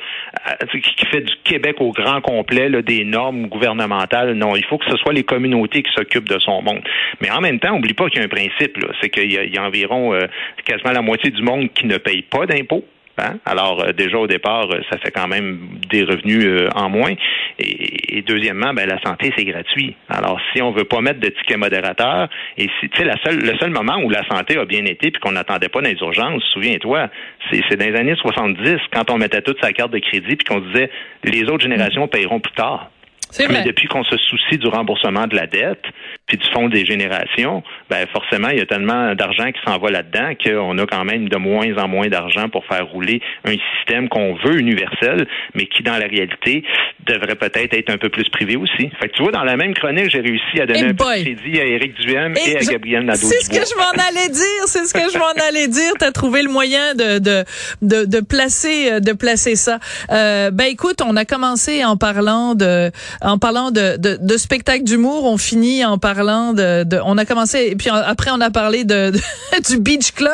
qui 0.72 1.06
fait 1.06 1.20
du 1.20 1.32
Québec 1.44 1.76
au 1.80 1.92
grand 1.92 2.20
complet, 2.20 2.70
des 2.82 3.04
normes 3.04 3.46
gouvernementales. 3.46 4.34
Non, 4.34 4.56
il 4.56 4.64
faut 4.64 4.78
que 4.78 4.90
ce 4.90 4.96
soit 4.98 5.12
les 5.12 5.24
communautés 5.24 5.82
qui 5.82 5.92
s'occupent 5.92 6.28
de 6.28 6.38
son 6.38 6.62
monde. 6.62 6.82
Mais 7.20 7.30
en 7.30 7.40
même 7.40 7.58
temps, 7.58 7.74
n'oublie 7.74 7.94
pas 7.94 8.08
qu'il 8.08 8.20
y 8.20 8.22
a 8.22 8.24
un 8.24 8.28
principe, 8.28 8.78
c'est 9.00 9.10
qu'il 9.10 9.32
y, 9.32 9.58
a 9.58 9.62
environ 9.62 10.14
euh, 10.14 10.26
quasiment 10.64 10.92
la 10.92 11.02
moitié 11.02 11.30
du 11.30 11.42
monde 11.42 11.72
qui 11.74 11.86
ne 11.86 11.98
paye 11.98 12.22
pas 12.22 12.46
d'impôts. 12.46 12.84
Hein? 13.18 13.38
Alors 13.46 13.82
euh, 13.82 13.92
déjà 13.92 14.18
au 14.18 14.26
départ, 14.26 14.70
euh, 14.70 14.80
ça 14.90 14.98
fait 14.98 15.10
quand 15.10 15.26
même 15.26 15.58
des 15.88 16.04
revenus 16.04 16.44
euh, 16.44 16.68
en 16.74 16.90
moins. 16.90 17.14
Et, 17.58 18.22
deuxièmement, 18.26 18.74
ben 18.74 18.86
la 18.88 19.00
santé 19.00 19.32
c'est 19.36 19.44
gratuit. 19.44 19.96
Alors 20.08 20.38
si 20.52 20.60
on 20.60 20.72
veut 20.72 20.84
pas 20.84 21.00
mettre 21.00 21.20
de 21.20 21.28
tickets 21.28 21.56
modérateurs, 21.56 22.28
et 22.58 22.68
si 22.80 22.88
tu 22.88 22.98
sais 22.98 23.04
la 23.04 23.16
seule 23.24 23.40
le 23.40 23.56
seul 23.58 23.70
moment 23.70 23.96
où 24.02 24.10
la 24.10 24.26
santé 24.28 24.58
a 24.58 24.64
bien 24.64 24.84
été 24.84 25.10
puis 25.10 25.20
qu'on 25.20 25.32
n'attendait 25.32 25.68
pas 25.68 25.80
dans 25.80 25.88
les 25.88 25.98
urgences, 26.00 26.42
souviens-toi, 26.52 27.08
c'est 27.50 27.76
dans 27.76 27.86
les 27.86 27.96
années 27.96 28.16
70 28.16 28.78
quand 28.92 29.10
on 29.10 29.18
mettait 29.18 29.42
toute 29.42 29.62
sa 29.62 29.72
carte 29.72 29.92
de 29.92 29.98
crédit 29.98 30.36
puis 30.36 30.44
qu'on 30.46 30.60
disait 30.60 30.90
les 31.24 31.44
autres 31.44 31.62
générations 31.62 32.08
paieront 32.08 32.40
plus 32.40 32.54
tard. 32.54 32.90
Mais 33.38 33.64
depuis 33.64 33.88
qu'on 33.88 34.04
se 34.04 34.16
soucie 34.16 34.58
du 34.58 34.68
remboursement 34.68 35.26
de 35.26 35.36
la 35.36 35.46
dette, 35.46 35.84
puis 36.26 36.38
du 36.38 36.46
fonds 36.52 36.68
des 36.68 36.84
générations, 36.84 37.62
ben 37.88 38.04
forcément, 38.12 38.48
il 38.48 38.58
y 38.58 38.60
a 38.60 38.66
tellement 38.66 39.14
d'argent 39.14 39.46
qui 39.46 39.60
s'en 39.64 39.78
va 39.78 39.90
là-dedans 39.90 40.32
qu'on 40.44 40.76
a 40.78 40.86
quand 40.86 41.04
même 41.04 41.28
de 41.28 41.36
moins 41.36 41.76
en 41.76 41.86
moins 41.86 42.08
d'argent 42.08 42.48
pour 42.48 42.66
faire 42.66 42.86
rouler 42.86 43.20
un 43.44 43.54
système 43.76 44.08
qu'on 44.08 44.34
veut 44.34 44.58
universel, 44.58 45.28
mais 45.54 45.66
qui, 45.66 45.84
dans 45.84 45.96
la 45.98 46.06
réalité, 46.06 46.64
devrait 47.06 47.36
peut-être 47.36 47.74
être 47.74 47.90
un 47.90 47.98
peu 47.98 48.08
plus 48.08 48.28
privé 48.28 48.56
aussi. 48.56 48.90
Fait 49.00 49.08
que 49.08 49.14
tu 49.14 49.22
vois, 49.22 49.30
dans 49.30 49.44
la 49.44 49.56
même 49.56 49.72
chronique, 49.74 50.10
j'ai 50.10 50.20
réussi 50.20 50.60
à 50.60 50.66
donner 50.66 50.88
un 50.88 50.94
peu 50.94 51.04
de 51.04 51.22
crédit 51.22 51.60
à 51.60 51.64
Éric 51.64 51.94
Duhem 52.00 52.34
et, 52.44 52.56
à 52.56 52.60
Gabriel 52.60 53.04
Nadeau. 53.04 53.28
C'est 53.28 53.44
ce 53.44 53.48
que 53.48 53.64
je 53.64 53.76
m'en 53.76 53.90
allais 53.90 54.28
dire, 54.28 54.66
c'est 54.66 54.84
ce 54.84 54.94
que 54.94 55.12
je 55.12 55.18
m'en 55.18 55.48
allais 55.48 55.68
dire. 55.68 55.92
Tu 56.00 56.04
as 56.04 56.12
trouvé 56.12 56.42
le 56.42 56.50
moyen 56.50 56.94
de, 56.94 57.20
de, 57.20 57.44
de, 57.82 58.04
de, 58.04 58.20
placer, 58.20 59.00
de 59.00 59.12
placer 59.12 59.54
ça. 59.54 59.78
Euh, 60.10 60.50
ben 60.50 60.64
écoute, 60.64 61.02
on 61.06 61.14
a 61.16 61.24
commencé 61.24 61.84
en 61.84 61.96
parlant 61.96 62.56
de 62.56 62.90
en 63.22 63.38
parlant 63.38 63.70
de, 63.70 63.96
de, 63.96 64.18
de 64.20 64.36
spectacle 64.36 64.82
d'humour, 64.82 65.24
on 65.24 65.38
finit 65.38 65.84
en 65.84 65.98
parlant 65.98 66.15
de, 66.16 66.84
de, 66.84 67.00
on 67.04 67.18
a 67.18 67.24
commencé 67.24 67.68
et 67.70 67.76
puis 67.76 67.88
après 67.90 68.30
on 68.32 68.40
a 68.40 68.50
parlé 68.50 68.84
de, 68.84 69.12
du 69.68 69.80
Beach 69.80 70.12
Club, 70.12 70.32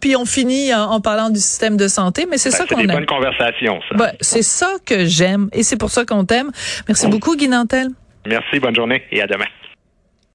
puis 0.00 0.16
on 0.16 0.24
finit 0.24 0.72
en, 0.74 1.00
parlant 1.00 1.30
du 1.30 1.40
système 1.40 1.76
de 1.76 1.88
santé, 1.88 2.26
mais 2.30 2.38
c'est 2.38 2.50
ben, 2.50 2.56
ça 2.56 2.66
qu'on 2.66 2.80
aime. 2.80 2.86
C'est 2.86 2.92
une 2.92 2.98
bonne 2.98 3.06
conversation 3.06 3.80
ça. 3.88 3.96
Ben, 3.96 4.12
c'est 4.20 4.42
ça 4.42 4.72
que 4.86 5.04
j'aime 5.04 5.48
et 5.52 5.62
c'est 5.62 5.78
pour 5.78 5.90
ça 5.90 6.04
qu'on 6.04 6.24
t'aime. 6.24 6.50
Merci 6.88 7.08
beaucoup 7.08 7.36
Guy 7.36 7.48
Nantel. 7.48 7.88
Merci, 8.26 8.58
bonne 8.58 8.74
journée 8.74 9.02
et 9.10 9.20
à 9.20 9.26
demain. 9.26 9.46